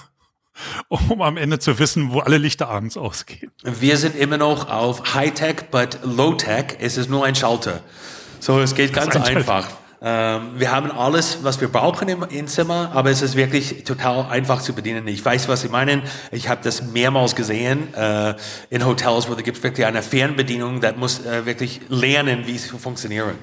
um 0.88 1.22
am 1.22 1.36
Ende 1.36 1.60
zu 1.60 1.78
wissen, 1.78 2.12
wo 2.14 2.20
alle 2.20 2.38
Lichter 2.38 2.70
abends 2.70 2.96
ausgehen. 2.96 3.52
Wir 3.64 3.98
sind 3.98 4.16
immer 4.16 4.38
noch 4.38 4.70
auf 4.70 5.14
Hightech, 5.14 5.70
but 5.72 6.00
Low-Tech. 6.04 6.78
Es 6.80 6.98
ist 6.98 7.10
nur 7.10 7.26
ein 7.26 7.36
Schalter. 7.36 7.82
So, 8.40 8.60
es 8.60 8.74
geht 8.74 8.94
ganz 8.94 9.16
einfach. 9.18 9.68
Ähm, 10.02 10.52
wir 10.56 10.72
haben 10.72 10.92
alles, 10.92 11.40
was 11.44 11.60
wir 11.60 11.68
brauchen 11.68 12.08
im, 12.08 12.24
im, 12.24 12.48
Zimmer, 12.48 12.92
aber 12.94 13.10
es 13.10 13.22
ist 13.22 13.36
wirklich 13.36 13.84
total 13.84 14.28
einfach 14.30 14.62
zu 14.62 14.74
bedienen. 14.74 15.06
Ich 15.08 15.24
weiß, 15.24 15.50
was 15.50 15.62
Sie 15.62 15.70
meinen. 15.70 16.04
Ich 16.32 16.48
habe 16.48 16.62
das 16.64 16.82
mehrmals 16.84 17.36
gesehen 17.36 17.94
äh, 17.94 18.36
in 18.70 18.86
Hotels, 18.86 19.30
wo 19.30 19.36
da 19.36 19.42
gibt 19.42 19.62
wirklich 19.62 19.86
eine 19.86 20.02
Fernbedienung, 20.02 20.80
das 20.80 20.96
muss 20.96 21.26
äh, 21.26 21.46
wirklich 21.46 21.82
lernen, 21.90 22.48
wie 22.48 22.56
es 22.56 22.68
funktioniert. 22.68 23.36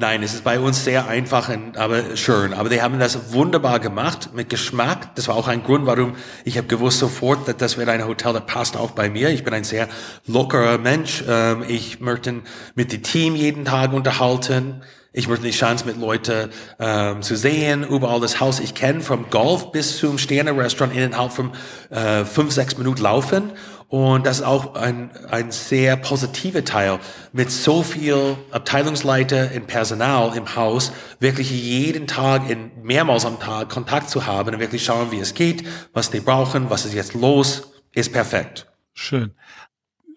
Nein, 0.00 0.22
es 0.22 0.32
ist 0.32 0.44
bei 0.44 0.60
uns 0.60 0.84
sehr 0.84 1.08
einfach, 1.08 1.50
aber 1.74 2.16
schön. 2.16 2.54
Aber 2.54 2.68
die 2.68 2.80
haben 2.80 3.00
das 3.00 3.32
wunderbar 3.32 3.80
gemacht 3.80 4.30
mit 4.32 4.48
Geschmack. 4.48 5.16
Das 5.16 5.26
war 5.26 5.34
auch 5.34 5.48
ein 5.48 5.64
Grund, 5.64 5.86
warum 5.86 6.14
ich 6.44 6.56
habe 6.56 6.68
gewusst 6.68 7.00
sofort, 7.00 7.48
dass 7.48 7.56
das 7.56 7.78
wird 7.78 7.88
ein 7.88 8.06
Hotel, 8.06 8.32
das 8.34 8.46
passt 8.46 8.76
auch 8.76 8.92
bei 8.92 9.10
mir. 9.10 9.30
Ich 9.30 9.42
bin 9.42 9.52
ein 9.52 9.64
sehr 9.64 9.88
lockerer 10.28 10.78
Mensch. 10.78 11.24
Ähm, 11.28 11.64
ich 11.66 11.98
möchte 11.98 12.42
mit 12.76 12.92
dem 12.92 13.02
Team 13.02 13.34
jeden 13.34 13.64
Tag 13.64 13.92
unterhalten. 13.92 14.82
Ich 15.12 15.26
möchte 15.26 15.46
die 15.46 15.52
Chance 15.52 15.86
mit 15.86 15.96
Leuten 15.96 16.50
ähm, 16.78 17.22
zu 17.22 17.34
sehen, 17.34 17.82
überall 17.82 18.20
das 18.20 18.40
Haus 18.40 18.60
ich 18.60 18.74
kenne, 18.74 19.00
vom 19.00 19.30
Golf 19.30 19.72
bis 19.72 19.96
zum 19.96 20.18
Sterne-Restaurant 20.18 20.94
innerhalb 20.94 21.32
von 21.32 21.52
äh, 21.88 22.26
fünf, 22.26 22.52
sechs 22.52 22.76
Minuten 22.76 23.02
laufen. 23.02 23.52
Und 23.88 24.26
das 24.26 24.40
ist 24.40 24.44
auch 24.44 24.74
ein, 24.74 25.10
ein 25.30 25.50
sehr 25.50 25.96
positiver 25.96 26.62
Teil, 26.62 26.98
mit 27.32 27.50
so 27.50 27.82
viel 27.82 28.36
Abteilungsleiter 28.50 29.48
und 29.56 29.66
Personal 29.66 30.36
im 30.36 30.54
Haus 30.56 30.92
wirklich 31.20 31.50
jeden 31.50 32.06
Tag, 32.06 32.50
in 32.50 32.70
mehrmals 32.82 33.24
am 33.24 33.40
Tag 33.40 33.70
Kontakt 33.70 34.10
zu 34.10 34.26
haben 34.26 34.54
und 34.54 34.60
wirklich 34.60 34.84
schauen, 34.84 35.10
wie 35.10 35.20
es 35.20 35.32
geht, 35.32 35.64
was 35.94 36.10
die 36.10 36.20
brauchen, 36.20 36.68
was 36.68 36.84
ist 36.84 36.92
jetzt 36.92 37.14
los, 37.14 37.72
ist 37.92 38.12
perfekt. 38.12 38.66
Schön 38.92 39.32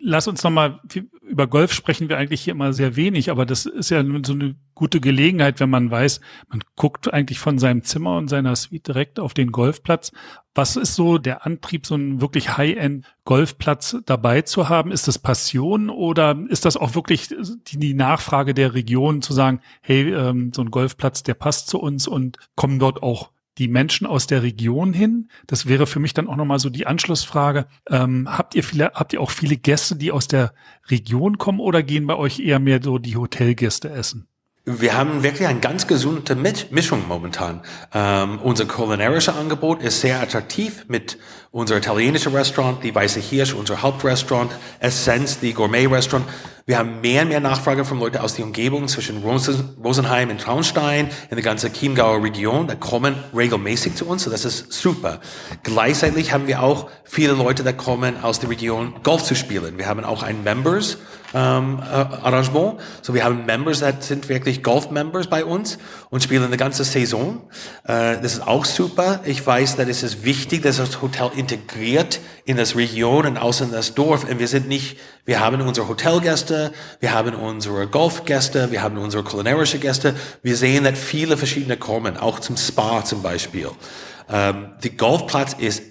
lass 0.01 0.27
uns 0.27 0.43
nochmal, 0.43 0.79
über 1.21 1.47
Golf 1.47 1.73
sprechen 1.73 2.09
wir 2.09 2.17
eigentlich 2.17 2.41
hier 2.41 2.53
immer 2.53 2.73
sehr 2.73 2.95
wenig, 2.95 3.29
aber 3.29 3.45
das 3.45 3.65
ist 3.65 3.89
ja 3.89 4.03
so 4.25 4.33
eine 4.33 4.55
gute 4.81 4.99
Gelegenheit, 4.99 5.59
wenn 5.59 5.69
man 5.69 5.91
weiß, 5.91 6.21
man 6.49 6.63
guckt 6.75 7.13
eigentlich 7.13 7.37
von 7.37 7.59
seinem 7.59 7.83
Zimmer 7.83 8.17
und 8.17 8.29
seiner 8.29 8.55
Suite 8.55 8.87
direkt 8.87 9.19
auf 9.19 9.35
den 9.35 9.51
Golfplatz. 9.51 10.11
Was 10.55 10.75
ist 10.75 10.95
so 10.95 11.19
der 11.19 11.45
Antrieb, 11.45 11.85
so 11.85 11.93
einen 11.93 12.19
wirklich 12.19 12.57
High-End-Golfplatz 12.57 13.97
dabei 14.07 14.41
zu 14.41 14.69
haben? 14.69 14.91
Ist 14.91 15.07
das 15.07 15.19
Passion 15.19 15.91
oder 15.91 16.35
ist 16.49 16.65
das 16.65 16.77
auch 16.77 16.95
wirklich 16.95 17.29
die, 17.67 17.93
Nachfrage 17.93 18.55
der 18.55 18.73
Region 18.73 19.21
zu 19.21 19.33
sagen, 19.33 19.61
hey, 19.81 20.11
ähm, 20.11 20.51
so 20.51 20.63
ein 20.63 20.71
Golfplatz, 20.71 21.21
der 21.21 21.35
passt 21.35 21.67
zu 21.67 21.79
uns 21.79 22.07
und 22.07 22.37
kommen 22.55 22.79
dort 22.79 23.03
auch 23.03 23.29
die 23.59 23.67
Menschen 23.67 24.07
aus 24.07 24.25
der 24.25 24.41
Region 24.41 24.93
hin? 24.93 25.29
Das 25.45 25.67
wäre 25.67 25.85
für 25.85 25.99
mich 25.99 26.15
dann 26.15 26.27
auch 26.27 26.37
nochmal 26.37 26.57
so 26.57 26.71
die 26.71 26.87
Anschlussfrage. 26.87 27.67
Ähm, 27.87 28.27
habt 28.27 28.55
ihr 28.55 28.63
viele, 28.63 28.93
habt 28.95 29.13
ihr 29.13 29.21
auch 29.21 29.29
viele 29.29 29.57
Gäste, 29.57 29.95
die 29.95 30.11
aus 30.11 30.27
der 30.27 30.55
Region 30.89 31.37
kommen 31.37 31.59
oder 31.59 31.83
gehen 31.83 32.07
bei 32.07 32.15
euch 32.15 32.39
eher 32.39 32.57
mehr 32.57 32.81
so 32.81 32.97
die 32.97 33.15
Hotelgäste 33.15 33.91
essen? 33.91 34.27
Wir 34.63 34.95
haben 34.95 35.23
wirklich 35.23 35.47
eine 35.47 35.59
ganz 35.59 35.87
gesunde 35.87 36.35
Mischung 36.35 37.07
momentan. 37.07 37.61
Ähm, 37.95 38.39
unser 38.43 38.65
kulinarisches 38.65 39.33
Angebot 39.35 39.81
ist 39.81 40.01
sehr 40.01 40.21
attraktiv 40.21 40.85
mit 40.87 41.17
unser 41.49 41.77
italienischer 41.77 42.31
Restaurant, 42.31 42.83
die 42.83 42.93
Weiße 42.93 43.19
Hirsch, 43.19 43.55
unser 43.55 43.81
Hauptrestaurant, 43.81 44.51
Essenz, 44.79 45.39
die 45.39 45.53
Gourmet-Restaurant. 45.53 46.27
Wir 46.67 46.77
haben 46.77 47.01
mehr 47.01 47.23
und 47.23 47.29
mehr 47.29 47.39
Nachfrage 47.39 47.85
von 47.85 47.99
Leuten 47.99 48.19
aus 48.19 48.35
der 48.35 48.45
Umgebung 48.45 48.87
zwischen 48.87 49.23
Rosenheim 49.23 50.29
und 50.29 50.39
Traunstein, 50.39 51.09
in 51.31 51.35
der 51.35 51.43
ganzen 51.43 51.73
Chiemgauer 51.73 52.23
Region, 52.23 52.67
da 52.67 52.75
kommen 52.75 53.15
regelmäßig 53.35 53.95
zu 53.95 54.05
uns, 54.05 54.25
das 54.25 54.45
ist 54.45 54.71
super. 54.71 55.21
Gleichzeitig 55.63 56.33
haben 56.33 56.45
wir 56.45 56.61
auch 56.61 56.87
viele 57.03 57.33
Leute, 57.33 57.63
die 57.63 57.73
kommen 57.73 58.23
aus 58.23 58.39
der 58.39 58.51
Region, 58.51 58.93
Golf 59.01 59.23
zu 59.23 59.33
spielen. 59.33 59.79
Wir 59.79 59.87
haben 59.87 60.03
auch 60.03 60.21
ein 60.21 60.43
Members 60.43 60.99
ähm, 61.33 61.79
äh, 61.79 61.93
Arrangement, 61.93 62.79
so 63.01 63.13
wir 63.13 63.23
haben 63.23 63.45
Members, 63.45 63.79
das 63.79 64.07
sind 64.07 64.29
wirklich 64.29 64.63
Golf-Members 64.63 65.27
bei 65.27 65.45
uns 65.45 65.77
und 66.09 66.21
spielen 66.21 66.43
eine 66.43 66.57
ganze 66.57 66.83
Saison. 66.83 67.41
Äh, 67.83 68.21
das 68.21 68.33
ist 68.33 68.47
auch 68.47 68.65
super. 68.65 69.21
Ich 69.25 69.45
weiß, 69.45 69.77
dass 69.77 70.03
es 70.03 70.23
wichtig, 70.23 70.63
dass 70.63 70.77
das 70.77 71.01
Hotel 71.01 71.31
integriert 71.35 72.19
in 72.45 72.57
das 72.57 72.75
Region 72.75 73.25
und 73.25 73.37
außer 73.37 73.65
in 73.65 73.71
das 73.71 73.93
Dorf. 73.93 74.29
Und 74.29 74.39
wir 74.39 74.47
sind 74.47 74.67
nicht, 74.67 74.97
wir 75.25 75.39
haben 75.39 75.61
unsere 75.61 75.87
Hotelgäste, 75.87 76.71
wir 76.99 77.13
haben 77.13 77.33
unsere 77.35 77.87
Golfgäste, 77.87 78.71
wir 78.71 78.81
haben 78.81 78.97
unsere 78.97 79.23
kulinarische 79.23 79.79
Gäste. 79.79 80.15
Wir 80.43 80.57
sehen, 80.57 80.83
dass 80.83 80.99
viele 80.99 81.37
verschiedene 81.37 81.77
kommen, 81.77 82.17
auch 82.17 82.39
zum 82.39 82.57
Spa 82.57 83.05
zum 83.05 83.21
Beispiel. 83.21 83.69
Ähm, 84.29 84.71
die 84.83 84.95
Golfplatz 84.95 85.53
ist 85.57 85.83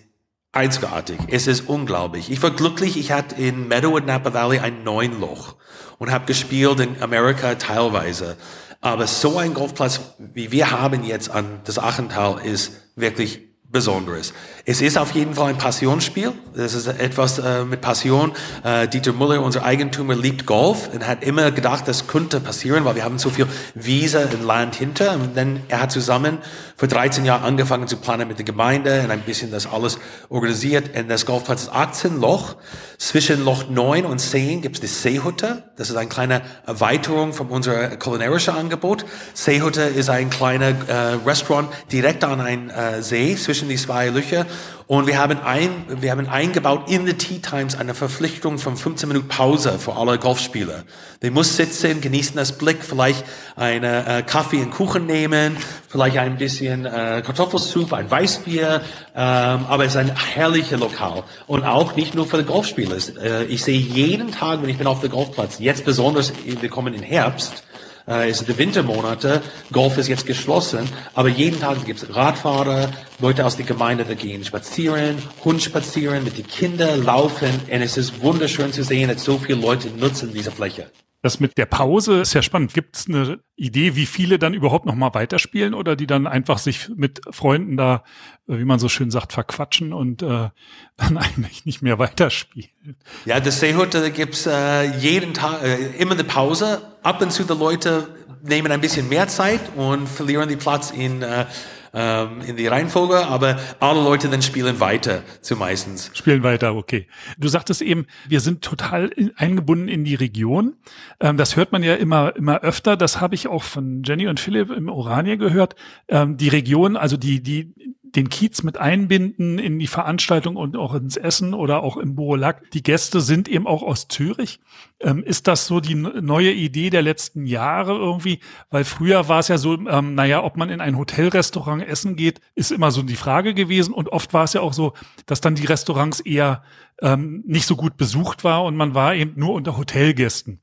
einzigartig. 0.53 1.19
Es 1.29 1.47
ist 1.47 1.69
unglaublich. 1.69 2.31
Ich 2.31 2.43
war 2.43 2.51
glücklich, 2.51 2.97
ich 2.97 3.13
hatte 3.13 3.37
in 3.37 3.69
Meadow 3.69 3.97
und 3.97 4.07
Napa 4.07 4.35
Valley 4.35 4.59
ein 4.59 4.83
neun 4.83 5.21
Loch 5.21 5.57
und 5.99 6.11
habe 6.11 6.27
gespielt 6.27 6.81
in 6.81 7.03
Amerika 7.03 7.55
teilweise. 7.55 8.37
Aber 8.81 9.07
so 9.07 9.39
ein 9.39 9.55
Golfplatz, 9.55 10.01
wie 10.19 10.51
wir 10.53 10.71
haben 10.71 11.05
jetzt 11.05 11.31
an 11.31 11.61
das 11.65 11.79
Achental, 11.79 12.41
ist 12.45 12.73
wirklich 12.97 13.51
Besonderes. 13.71 14.33
Es 14.67 14.83
ist 14.83 14.99
auf 14.99 15.13
jeden 15.13 15.35
Fall 15.35 15.51
ein 15.51 15.59
Passionsspiel. 15.59 16.33
Das 16.55 16.75
ist 16.75 16.87
etwas 16.87 17.39
äh, 17.39 17.65
mit 17.65 17.81
Passion. 17.81 18.33
Äh, 18.63 18.89
Dieter 18.89 19.13
Müller, 19.13 19.43
unser 19.43 19.65
Eigentümer, 19.65 20.15
liebt 20.15 20.45
Golf 20.45 20.91
und 20.93 21.07
hat 21.07 21.23
immer 21.23 21.51
gedacht, 21.51 21.89
das 21.89 22.07
könnte 22.07 22.41
passieren, 22.41 22.85
weil 22.85 22.95
wir 22.95 23.05
haben 23.05 23.19
so 23.19 23.31
viel 23.31 23.47
Wiese 23.75 24.29
und 24.33 24.45
Land 24.45 24.75
hinter. 24.75 25.15
Und 25.15 25.37
dann 25.37 25.61
er 25.69 25.83
hat 25.83 25.93
zusammen 25.93 26.39
vor 26.77 26.89
13 26.89 27.25
Jahren 27.25 27.43
angefangen 27.43 27.89
zu 27.89 27.97
planen 27.97 28.29
mit 28.29 28.39
der 28.39 28.45
Gemeinde 28.45 29.03
und 29.05 29.11
ein 29.11 29.21
bisschen 29.21 29.51
das 29.51 29.67
alles 29.67 29.99
organisiert. 30.29 30.97
Und 30.97 31.09
das 31.09 31.25
Golfplatz 31.25 31.63
ist 31.63 31.73
18 31.73 32.21
Loch. 32.21 32.57
Zwischen 32.99 33.45
Loch 33.45 33.71
9 33.71 34.05
und 34.05 34.19
10 34.19 34.61
gibt 34.61 34.77
es 34.77 34.81
die 34.81 34.87
Seehütte. 34.87 35.63
Das 35.77 35.89
ist 35.89 35.97
eine 35.97 36.09
kleine 36.09 36.43
Erweiterung 36.67 37.33
von 37.33 37.49
unser 37.49 37.97
kulinarischen 37.97 38.55
Angebot. 38.55 39.07
Seehütte 39.33 39.83
ist 39.83 40.11
ein 40.11 40.29
kleiner 40.29 40.69
äh, 40.87 41.17
Restaurant 41.25 41.71
direkt 41.91 42.25
an 42.25 42.41
einem 42.41 42.69
äh, 42.69 43.03
See 43.03 43.37
zwischen 43.37 43.71
die 43.71 43.77
zwei 43.77 44.09
Löcher. 44.09 44.45
Und 44.87 45.07
wir 45.07 45.19
haben, 45.19 45.39
ein, 45.39 45.71
wir 45.89 46.11
haben 46.11 46.29
eingebaut 46.29 46.91
in 46.91 47.07
the 47.07 47.15
Tea 47.15 47.39
Times 47.39 47.77
eine 47.77 47.95
Verpflichtung 47.95 48.59
von 48.59 48.77
15 48.77 49.09
Minuten 49.09 49.29
Pause 49.29 49.79
für 49.79 49.95
alle 49.95 50.19
Golfspieler. 50.19 50.83
Die 51.23 51.31
muss 51.31 51.57
sitzen, 51.57 52.01
genießen 52.01 52.35
das 52.35 52.59
Blick, 52.59 52.79
vielleicht 52.83 53.25
eine 53.55 54.07
äh, 54.07 54.23
Kaffee 54.23 54.63
und 54.63 54.73
Kuchen 54.73 55.07
nehmen, 55.07 55.57
vielleicht 55.89 56.19
ein 56.19 56.39
bisschen 56.39 56.87
äh, 56.87 57.23
Kartoffelsuppe, 57.25 57.97
ein 57.97 58.11
Weißbier. 58.11 58.83
Ähm, 59.15 59.67
aber 59.69 59.85
es 59.85 59.93
ist 59.93 59.97
ein 59.97 60.17
herrlicher 60.17 60.79
Lokal. 60.79 61.23
Und 61.47 61.65
auch 61.65 61.95
nicht 61.95 62.15
nur 62.15 62.27
für 62.27 62.39
die 62.39 62.45
Golfspieler. 62.45 62.97
Äh, 63.23 63.45
ich 63.45 63.63
sehe 63.63 63.79
jeden 63.79 64.33
Tag, 64.33 64.61
wenn 64.63 64.71
ich 64.71 64.79
bin 64.79 64.89
auf 64.89 65.01
dem 65.01 65.11
Golfplatz, 65.13 65.61
jetzt 65.61 65.85
besonders, 65.85 66.33
wir 66.45 66.69
kommen 66.69 66.95
in 66.95 67.03
Herbst, 67.03 67.63
äh, 68.11 68.29
es 68.29 68.39
sind 68.39 68.49
die 68.49 68.59
Wintermonate, 68.59 69.41
Golf 69.73 69.97
ist 69.97 70.09
jetzt 70.09 70.27
geschlossen, 70.27 70.89
aber 71.15 71.29
jeden 71.29 71.61
Tag 71.61 71.85
gibt 71.87 72.03
es 72.03 72.15
Radfahrer, 72.15 72.91
Leute 73.21 73.47
aus 73.47 73.57
der 73.57 73.65
Gemeinde, 73.65 74.05
die 74.05 74.17
gehen 74.17 74.45
spazieren, 74.45 75.17
Hund 75.45 75.63
spazieren, 75.63 76.25
mit 76.25 76.37
den 76.37 76.47
Kindern 76.47 77.05
laufen 77.05 77.51
und 77.71 77.83
es 77.83 77.97
ist 77.97 78.21
wunderschön 78.21 78.73
zu 78.73 78.83
sehen, 78.83 79.09
dass 79.09 79.25
so 79.25 79.39
viele 79.39 79.61
Leute 79.61 79.89
nutzen 79.89 80.33
diese 80.35 80.51
Fläche. 80.51 80.91
Das 81.23 81.39
mit 81.39 81.59
der 81.59 81.67
Pause 81.67 82.21
ist 82.21 82.33
ja 82.33 82.41
spannend. 82.41 82.73
Gibt 82.73 82.97
es 82.97 83.07
eine 83.07 83.41
Idee, 83.55 83.95
wie 83.95 84.07
viele 84.07 84.39
dann 84.39 84.55
überhaupt 84.55 84.87
noch 84.87 84.95
mal 84.95 85.13
weiterspielen 85.13 85.75
oder 85.75 85.95
die 85.95 86.07
dann 86.07 86.27
einfach 86.27 86.57
sich 86.57 86.89
mit 86.97 87.21
Freunden 87.31 87.77
da, 87.77 88.05
äh, 88.49 88.59
wie 88.59 88.65
man 88.65 88.79
so 88.79 88.89
schön 88.89 89.11
sagt, 89.11 89.33
verquatschen 89.33 89.93
und 89.93 90.23
äh, 90.23 90.49
dann 90.97 91.19
eigentlich 91.19 91.67
nicht 91.67 91.83
mehr 91.83 91.99
weiterspielen? 91.99 92.97
Ja, 93.27 93.39
das 93.39 93.61
Seehütte 93.61 94.11
gibt's 94.11 94.47
äh, 94.47 94.97
jeden 94.99 95.35
Tag, 95.35 95.63
äh, 95.63 95.77
immer 95.99 96.13
eine 96.13 96.25
Pause. 96.25 96.81
Ab 97.03 97.21
und 97.21 97.33
zu 97.33 97.45
die 97.45 97.53
Leute 97.53 98.09
nehmen 98.43 98.73
ein 98.73 98.81
bisschen 98.81 99.09
mehr 99.09 99.29
Zeit 99.29 99.61
und 99.77 100.09
verlieren 100.09 100.49
die 100.49 100.57
Platz 100.57 100.91
in 100.91 101.23
äh, 101.23 101.45
ähm, 101.93 102.41
in 102.47 102.57
die 102.57 102.67
Reihenfolge, 102.67 103.27
aber 103.27 103.59
alle 103.81 104.03
Leute 104.03 104.29
dann 104.29 104.43
spielen 104.43 104.81
weiter 104.81 105.23
zumeistens. 105.41 106.11
Spielen 106.15 106.43
weiter, 106.43 106.75
okay. 106.75 107.07
Du 107.39 107.49
sagtest 107.49 107.83
eben, 107.83 108.07
wir 108.29 108.41
sind 108.41 108.63
total 108.63 109.11
eingebunden 109.37 109.89
in 109.89 110.05
die 110.05 110.15
Region. 110.15 110.77
Ähm, 111.21 111.37
das 111.37 111.57
hört 111.57 111.73
man 111.73 111.83
ja 111.83 111.95
immer, 111.95 112.35
immer 112.37 112.61
öfter. 112.61 112.97
Das 112.97 113.21
habe 113.21 113.35
ich 113.35 113.49
auch 113.49 113.63
von 113.63 114.03
Jenny 114.05 114.29
und 114.29 114.41
Philipp 114.41 114.71
im 114.71 114.89
Oranier 114.89 115.37
gehört. 115.37 115.75
Ähm, 116.09 116.37
die 116.37 116.49
Region, 116.49 116.97
also 116.97 117.17
die, 117.17 117.43
die, 117.43 117.75
den 118.17 118.29
Kiez 118.29 118.63
mit 118.63 118.79
einbinden 118.79 119.59
in 119.59 119.79
die 119.79 119.87
Veranstaltung 119.87 120.57
und 120.57 120.77
auch 120.77 120.95
ins 120.95 121.17
Essen 121.17 121.55
oder 121.55 121.83
auch 121.83 121.97
im 121.97 122.15
Borolack. 122.15 122.71
Die 122.73 122.83
Gäste 122.83 123.21
sind 123.21 123.49
eben 123.49 123.67
auch 123.67 123.83
aus 123.83 124.09
Zürich. 124.09 124.61
Ähm, 125.01 125.23
ist 125.23 125.47
das 125.47 125.67
so 125.67 125.81
die 125.81 125.95
neue 125.95 126.53
Idee 126.53 126.91
der 126.91 127.03
letzten 127.03 127.47
Jahre 127.47 127.93
irgendwie? 127.93 128.41
Weil 128.71 128.85
früher 128.85 129.29
war 129.29 129.39
es 129.39 129.49
ja 129.49 129.59
so, 129.59 129.75
ähm, 129.75 130.15
naja, 130.15 130.43
ob 130.43 130.57
man 130.57 130.71
in 130.71 130.81
ein 130.81 130.99
Hotelrestaurant 130.99 131.87
essen 131.87 132.17
geht, 132.17 132.41
ist 132.55 132.73
immer 132.73 132.91
so 132.91 133.03
die 133.03 133.17
Frage 133.17 133.55
gewesen. 133.55 133.95
Und 133.95 134.11
oft 134.11 134.33
war 134.35 134.45
es 134.45 134.53
ja 134.53 134.61
auch 134.61 134.73
so, 134.73 134.95
dass 135.27 135.41
dann 135.41 135.55
die 135.55 135.67
Restaurants 135.67 136.21
eher 136.21 136.63
ähm, 137.01 137.43
nicht 137.47 137.67
so 137.67 137.77
gut 137.77 137.97
besucht 137.97 138.45
war 138.45 138.65
und 138.65 138.77
man 138.77 138.95
war 138.95 139.15
eben 139.15 139.33
nur 139.37 139.55
unter 139.55 139.77
Hotelgästen. 139.77 140.61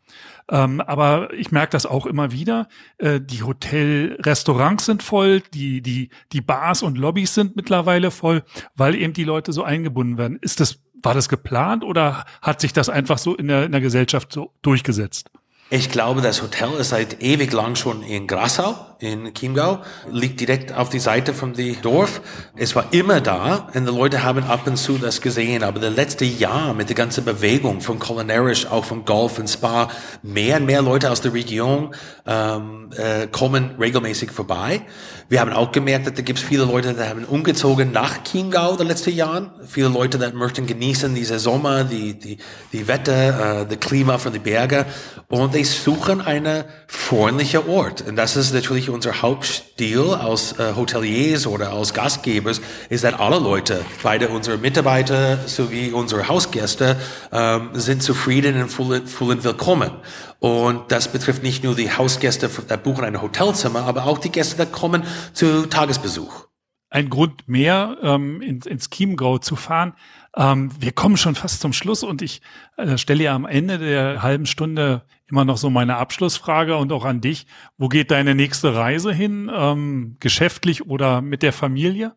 Ähm, 0.50 0.82
aber 0.82 1.34
ich 1.34 1.52
merke 1.52 1.72
das 1.72 1.86
auch 1.86 2.06
immer 2.06 2.32
wieder. 2.32 2.68
Äh, 2.98 3.20
die 3.20 3.44
Hotelrestaurants 3.44 4.86
sind 4.86 5.04
voll, 5.04 5.42
die, 5.54 5.82
die, 5.82 6.10
die 6.32 6.42
Bars 6.42 6.84
und 6.84 6.98
Lobbys 6.98 7.34
sind 7.34 7.56
mittlerweile 7.56 8.12
voll, 8.12 8.44
weil 8.76 8.96
eben 8.96 9.14
die 9.14 9.26
Leute 9.26 9.52
so 9.52 9.64
eingebunden 9.64 10.18
werden. 10.18 10.40
Ist 10.42 10.60
das, 10.60 10.80
war 11.02 11.14
das 11.14 11.30
geplant 11.30 11.84
oder 11.84 12.26
hat 12.42 12.62
sich 12.62 12.74
das 12.74 12.90
einfach 12.90 13.18
so 13.18 13.36
in 13.36 13.48
der, 13.48 13.66
in 13.66 13.72
der 13.72 13.82
Gesellschaft 13.82 14.32
so 14.32 14.54
durchgesetzt? 14.62 15.30
Ich 15.70 15.92
glaube, 15.92 16.22
das 16.22 16.42
Hotel 16.42 16.70
ist 16.80 16.90
seit 16.90 17.22
ewig 17.22 17.52
lang 17.52 17.76
schon 17.76 18.02
in 18.02 18.26
Grassau, 18.26 18.76
in 19.00 19.34
Chiemgau, 19.34 19.80
liegt 20.10 20.40
direkt 20.40 20.74
auf 20.74 20.88
die 20.88 21.00
Seite 21.00 21.34
von 21.34 21.54
dem 21.54 21.82
Dorf. 21.82 22.22
Es 22.56 22.74
war 22.74 22.86
immer 22.92 23.20
da 23.20 23.68
und 23.74 23.86
die 23.86 23.92
Leute 23.92 24.24
haben 24.24 24.46
ab 24.46 24.66
und 24.66 24.78
zu 24.78 24.98
das 24.98 25.20
gesehen. 25.20 25.64
Aber 25.64 25.82
das 25.82 25.94
letzte 25.94 26.24
Jahr 26.24 26.74
mit 26.74 26.88
der 26.88 26.96
ganzen 26.96 27.26
Bewegung 27.26 27.82
von 27.82 28.00
kulinarisch, 28.00 28.66
auch 28.66 28.86
von 28.86 29.04
Golf 29.04 29.40
und 29.40 29.50
Spa, 29.50 29.90
mehr 30.24 30.56
und 30.56 30.68
mehr 30.68 30.82
Leute 30.82 31.12
aus 31.12 31.20
der 31.20 31.34
Region 31.34 31.94
ähm, 32.26 32.90
äh, 32.96 33.28
kommen 33.28 33.72
regelmäßig 33.78 34.32
vorbei. 34.32 34.84
Wir 35.28 35.42
haben 35.42 35.52
auch 35.52 35.74
gemerkt, 35.74 36.08
dass 36.08 36.14
da 36.14 36.22
gibt 36.22 36.40
es 36.40 36.46
viele 36.46 36.64
Leute, 36.64 36.94
die 36.94 37.04
haben 37.04 37.26
umgezogen 37.26 37.92
nach 37.92 38.24
Chiemgau 38.24 38.78
den 38.78 38.88
letzten 38.88 39.14
Jahren. 39.14 39.52
Viele 39.68 39.90
Leute, 39.90 40.18
die 40.18 40.34
möchten 40.34 40.66
genießen 40.66 41.14
diese 41.14 41.40
Sommer, 41.40 41.84
die, 41.84 42.18
die, 42.18 42.38
die 42.72 42.88
Wetter, 42.88 43.64
äh, 43.64 43.66
das 43.66 43.80
Klima 43.82 44.18
von 44.18 44.32
den 44.32 44.42
Bergen. 44.42 44.86
Und 45.28 45.57
die 45.58 45.64
suchen 45.64 46.22
einen 46.22 46.66
freundlichen 46.86 47.68
Ort. 47.68 48.02
Und 48.02 48.16
das 48.16 48.36
ist 48.36 48.54
natürlich 48.54 48.92
unser 48.92 49.24
Hauptstil 49.24 50.14
als 50.14 50.58
äh, 50.60 50.76
Hoteliers 50.76 51.48
oder 51.48 51.72
als 51.72 51.96
Gastgebers, 51.96 52.62
ist, 52.90 53.04
dass 53.04 53.16
alle 53.16 53.40
Leute, 53.40 53.84
beide 54.04 54.30
unsere 54.30 54.60
Mitarbeiter 54.60 55.40
sowie 55.48 55.92
unsere 55.92 56.28
Hausgäste, 56.28 56.98
ähm, 57.32 57.72
sind 57.74 58.04
zufrieden 58.04 58.62
und 58.62 58.70
fühlen 58.70 59.44
willkommen. 59.44 59.90
Und 60.40 60.92
das 60.92 61.12
betrifft 61.12 61.42
nicht 61.42 61.64
nur 61.64 61.76
die 61.76 61.92
Hausgäste, 61.92 62.50
die 62.50 62.78
buchen 62.78 63.04
ein 63.04 63.20
Hotelzimmer, 63.20 63.82
aber 63.82 64.06
auch 64.06 64.20
die 64.20 64.32
Gäste, 64.32 64.64
die 64.64 64.72
kommen 64.72 65.04
zu 65.34 65.66
Tagesbesuch. 65.66 66.46
Ein 66.92 67.10
Grund 67.10 67.48
mehr, 67.48 67.98
ähm, 68.04 68.42
ins, 68.42 68.68
ins 68.68 68.92
Chiemgau 68.92 69.40
zu 69.40 69.56
fahren. 69.56 69.94
Ähm, 70.38 70.70
wir 70.80 70.92
kommen 70.92 71.18
schon 71.18 71.36
fast 71.36 71.62
zum 71.62 71.74
Schluss 71.74 72.04
und 72.04 72.22
ich 72.22 72.42
äh, 72.78 72.98
stelle 72.98 73.24
ja 73.24 73.36
am 73.36 73.46
Ende 73.46 73.80
der 73.80 74.22
halben 74.22 74.46
Stunde 74.46 75.02
immer 75.30 75.44
noch 75.44 75.58
so 75.58 75.70
meine 75.70 75.98
Abschlussfrage 75.98 76.78
und 76.78 76.92
auch 76.92 77.06
an 77.06 77.22
dich. 77.22 77.48
Wo 77.78 77.90
geht 77.90 78.12
deine 78.12 78.36
nächste 78.36 78.76
Reise 78.76 79.12
hin? 79.12 79.52
Ähm, 79.54 80.18
geschäftlich 80.20 80.86
oder 80.86 81.22
mit 81.22 81.42
der 81.42 81.54
Familie? 81.54 82.16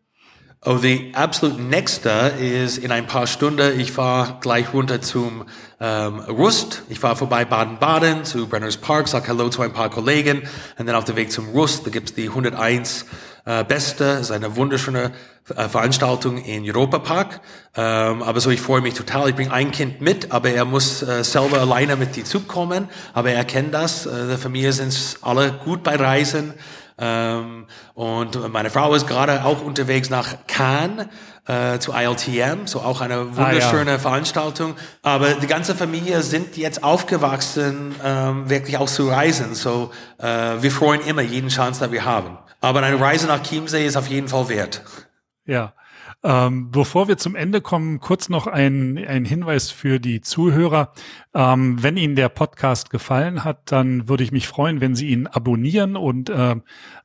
Oh, 0.63 0.75
die 0.75 1.11
absolut 1.15 1.59
nächste 1.59 2.09
ist 2.39 2.77
in 2.77 2.91
ein 2.91 3.07
paar 3.07 3.25
Stunden. 3.25 3.79
Ich 3.79 3.91
fahre 3.91 4.37
gleich 4.41 4.71
runter 4.71 5.01
zum 5.01 5.45
ähm, 5.79 6.19
Rust. 6.19 6.83
Ich 6.87 6.99
fahre 6.99 7.15
vorbei 7.15 7.45
Baden-Baden 7.45 8.25
zu 8.25 8.45
Brenners 8.47 8.77
Park, 8.77 9.07
sag 9.07 9.27
Hallo 9.27 9.49
zu 9.49 9.63
ein 9.63 9.73
paar 9.73 9.89
Kollegen 9.89 10.43
und 10.77 10.85
dann 10.85 10.95
auf 10.95 11.05
dem 11.05 11.15
Weg 11.15 11.31
zum 11.31 11.49
Rust. 11.49 11.87
Da 11.87 11.89
gibt's 11.89 12.13
die 12.13 12.29
101 12.29 13.07
äh, 13.45 13.63
Beste. 13.63 14.03
Ist 14.03 14.31
eine 14.31 14.55
wunderschöne 14.55 15.11
äh, 15.55 15.69
Veranstaltung 15.69 16.37
in 16.43 16.63
Europa 16.65 16.99
Park. 16.99 17.41
Ähm, 17.75 18.21
aber 18.21 18.39
so, 18.39 18.49
ich 18.49 18.61
freue 18.61 18.81
mich 18.81 18.93
total. 18.93 19.29
Ich 19.29 19.35
bringe 19.35 19.51
ein 19.51 19.71
Kind 19.71 20.01
mit, 20.01 20.31
aber 20.31 20.49
er 20.49 20.65
muss 20.65 21.01
äh, 21.01 21.23
selber 21.23 21.59
alleine 21.59 21.95
mit 21.95 22.15
die 22.15 22.23
Zug 22.23 22.47
kommen. 22.47 22.89
Aber 23.13 23.31
er 23.31 23.45
kennt 23.45 23.73
das. 23.73 24.05
Äh, 24.05 24.29
die 24.31 24.37
Familie 24.37 24.73
sind 24.73 24.95
alle 25.21 25.53
gut 25.63 25.83
bei 25.83 25.95
Reisen. 25.95 26.53
Ähm, 26.97 27.65
und 27.95 28.51
meine 28.51 28.69
Frau 28.69 28.93
ist 28.93 29.07
gerade 29.07 29.43
auch 29.43 29.63
unterwegs 29.63 30.09
nach 30.09 30.35
Cannes 30.47 31.07
äh, 31.47 31.79
zu 31.79 31.93
ILTM, 31.93 32.67
so 32.67 32.81
auch 32.81 33.01
eine 33.01 33.35
wunderschöne 33.35 33.91
ah, 33.91 33.93
ja. 33.93 33.99
Veranstaltung. 33.99 34.75
Aber 35.01 35.33
die 35.33 35.47
ganze 35.47 35.73
Familie 35.73 36.21
sind 36.21 36.57
jetzt 36.57 36.83
aufgewachsen, 36.83 37.95
ähm, 38.03 38.49
wirklich 38.49 38.77
auch 38.77 38.87
zu 38.87 39.09
reisen. 39.09 39.55
So, 39.55 39.91
äh, 40.19 40.27
wir 40.61 40.71
freuen 40.71 41.01
immer 41.01 41.23
jeden 41.23 41.49
Chance, 41.49 41.87
die 41.87 41.93
wir 41.93 42.05
haben. 42.05 42.37
Aber 42.61 42.81
eine 42.81 42.99
Reise 42.99 43.27
nach 43.27 43.41
Chiemsee 43.41 43.85
ist 43.85 43.97
auf 43.97 44.07
jeden 44.07 44.27
Fall 44.27 44.47
wert. 44.47 44.83
Ja. 45.45 45.73
Ähm, 46.23 46.69
bevor 46.69 47.07
wir 47.07 47.17
zum 47.17 47.35
Ende 47.35 47.61
kommen, 47.61 47.99
kurz 47.99 48.29
noch 48.29 48.45
ein, 48.45 48.95
ein 48.99 49.25
Hinweis 49.25 49.71
für 49.71 49.99
die 49.99 50.21
Zuhörer. 50.21 50.93
Ähm, 51.33 51.81
wenn 51.81 51.97
Ihnen 51.97 52.15
der 52.15 52.29
Podcast 52.29 52.91
gefallen 52.91 53.43
hat, 53.43 53.71
dann 53.71 54.07
würde 54.07 54.23
ich 54.23 54.31
mich 54.31 54.47
freuen, 54.47 54.81
wenn 54.81 54.93
Sie 54.93 55.07
ihn 55.07 55.25
abonnieren 55.25 55.95
und 55.95 56.29
äh, 56.29 56.57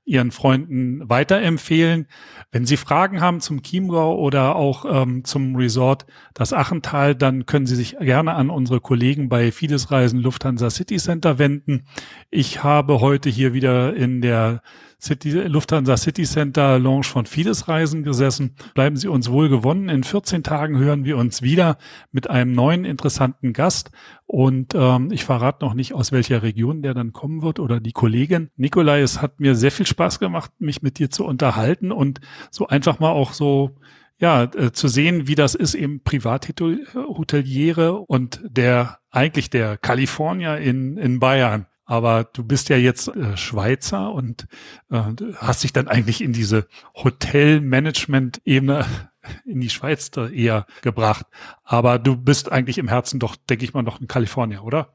Ihren 0.05 0.33
Freunden 0.33 1.09
weiterempfehlen. 1.09 2.09
Wenn 2.53 2.66
Sie 2.66 2.77
Fragen 2.77 3.23
haben 3.23 3.40
zum 3.40 3.62
Chiemgau 3.62 4.19
oder 4.19 4.55
auch 4.55 4.85
ähm, 4.85 5.25
zum 5.25 5.57
Resort 5.57 6.05
das 6.35 6.53
Achental, 6.53 7.14
dann 7.14 7.47
können 7.47 7.66
Sie 7.66 7.77
sich 7.77 7.97
gerne 7.99 8.35
an 8.35 8.51
unsere 8.51 8.81
Kollegen 8.81 9.31
bei 9.31 9.51
Fides 9.51 9.90
Reisen 9.90 10.21
Lufthansa 10.21 10.69
City 10.69 10.99
Center 10.99 11.38
wenden. 11.38 11.87
Ich 12.31 12.62
habe 12.62 13.01
heute 13.01 13.31
hier 13.31 13.55
wieder 13.55 13.97
in 13.97 14.21
der 14.21 14.61
City, 15.01 15.31
Lufthansa 15.31 15.97
City 15.97 16.25
Center 16.25 16.79
Lounge 16.79 17.05
von 17.05 17.27
Fides 17.27 17.69
Reisen 17.69 18.03
gesessen. 18.03 18.57
Bleiben 18.75 18.97
Sie 18.97 19.09
uns 19.09 19.31
wohl 19.31 19.49
gewonnen. 19.49 19.89
In 19.89 20.05
14 20.05 20.43
Tagen 20.43 20.79
hören 20.79 21.05
wir 21.05 21.19
uns 21.19 21.43
wieder 21.43 21.77
mit 22.13 22.31
einem 22.31 22.53
neuen 22.53 22.85
interessanten 22.85 23.53
Gast. 23.53 23.91
Und 24.25 24.75
ähm, 24.75 25.13
ich 25.13 25.25
verrate 25.25 25.65
noch 25.65 25.75
nicht, 25.75 25.93
aus 25.93 26.13
welcher 26.13 26.43
Region 26.43 26.83
der 26.83 26.95
dann 26.95 27.13
kommen 27.13 27.43
wird 27.43 27.61
oder 27.61 27.79
die 27.79 27.93
Kollegin. 27.93 28.51
Nikolai, 28.57 29.01
es 29.01 29.21
hat 29.21 29.39
mir 29.39 29.55
sehr 29.55 29.71
viel 29.71 29.87
Spaß 29.87 30.19
gemacht, 30.19 30.51
mich 30.59 30.81
mit 30.83 30.99
dir 30.99 31.11
zu 31.11 31.25
unterhalten 31.25 31.93
und 31.93 32.21
so 32.51 32.67
einfach 32.67 32.99
mal 32.99 33.11
auch 33.11 33.35
so 33.35 33.77
ja, 34.19 34.45
äh, 34.45 34.73
zu 34.73 34.89
sehen, 34.89 35.29
wie 35.29 35.35
das 35.35 35.55
ist, 35.55 35.75
eben 35.75 36.03
Privathoteliere 36.03 37.93
und 37.99 38.41
der 38.45 38.99
eigentlich 39.11 39.51
der 39.51 39.77
Kalifornier 39.77 40.57
in, 40.59 40.97
in 40.97 41.21
Bayern. 41.21 41.67
Aber 41.87 42.25
du 42.25 42.44
bist 42.44 42.68
ja 42.68 42.77
jetzt 42.77 43.09
äh, 43.09 43.37
Schweizer 43.37 44.12
und 44.12 44.49
äh, 44.90 45.03
hast 45.37 45.62
dich 45.62 45.72
dann 45.72 45.88
eigentlich 45.88 46.20
in 46.20 46.33
diese 46.33 46.66
Hotelmanagement-Ebene 46.94 48.85
in 49.46 49.61
die 49.61 49.70
Schweiz 49.70 50.11
eher 50.16 50.66
gebracht. 50.83 51.27
Aber 51.64 51.99
du 51.99 52.16
bist 52.16 52.53
eigentlich 52.53 52.79
im 52.79 52.88
Herzen 52.88 53.20
doch, 53.20 53.37
denke 53.37 53.64
ich 53.64 53.72
mal, 53.72 53.83
noch 53.83 54.01
ein 54.01 54.09
Kalifornier, 54.09 54.64
oder? 54.64 54.94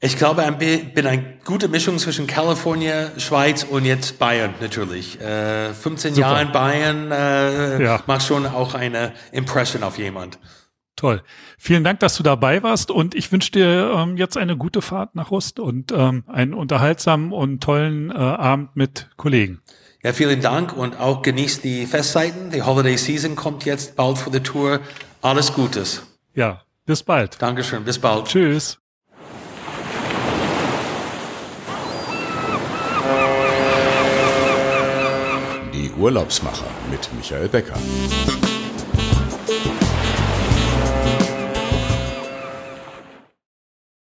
Ich 0.00 0.18
glaube, 0.18 0.44
ich 0.60 0.92
bin 0.92 1.06
eine 1.06 1.38
gute 1.44 1.68
Mischung 1.68 1.98
zwischen 1.98 2.26
Kalifornien, 2.26 3.12
Schweiz 3.18 3.64
und 3.64 3.86
jetzt 3.86 4.18
Bayern 4.18 4.52
natürlich. 4.60 5.18
Äh, 5.20 5.72
15 5.72 6.14
Super. 6.14 6.28
Jahre 6.28 6.42
in 6.42 6.52
Bayern 6.52 7.10
äh, 7.10 7.82
ja. 7.82 8.02
macht 8.06 8.26
schon 8.26 8.44
auch 8.44 8.74
eine 8.74 9.12
Impression 9.32 9.82
auf 9.82 9.96
jemand. 9.96 10.38
Toll. 10.96 11.22
Vielen 11.58 11.82
Dank, 11.82 11.98
dass 12.00 12.16
du 12.16 12.22
dabei 12.22 12.62
warst 12.62 12.90
und 12.90 13.14
ich 13.16 13.32
wünsche 13.32 13.50
dir 13.50 13.92
ähm, 13.96 14.16
jetzt 14.16 14.36
eine 14.36 14.56
gute 14.56 14.80
Fahrt 14.80 15.16
nach 15.16 15.32
Rust 15.32 15.58
und 15.58 15.90
ähm, 15.90 16.22
einen 16.28 16.54
unterhaltsamen 16.54 17.32
und 17.32 17.62
tollen 17.62 18.10
äh, 18.10 18.14
Abend 18.14 18.76
mit 18.76 19.10
Kollegen. 19.16 19.60
Ja, 20.04 20.12
vielen 20.12 20.40
Dank 20.40 20.76
und 20.76 21.00
auch 21.00 21.22
genießt 21.22 21.64
die 21.64 21.86
Festzeiten. 21.86 22.50
Die 22.50 22.62
Holiday 22.62 22.96
Season 22.96 23.34
kommt 23.34 23.64
jetzt 23.64 23.96
bald 23.96 24.18
vor 24.18 24.32
der 24.32 24.42
Tour. 24.42 24.80
Alles 25.22 25.52
Gutes. 25.52 26.02
Ja, 26.34 26.62
bis 26.86 27.02
bald. 27.02 27.40
Dankeschön, 27.40 27.84
bis 27.84 27.98
bald. 27.98 28.26
Tschüss. 28.26 28.78
Die 35.72 35.90
Urlaubsmacher 35.98 36.66
mit 36.90 37.08
Michael 37.14 37.48
Becker. 37.48 37.74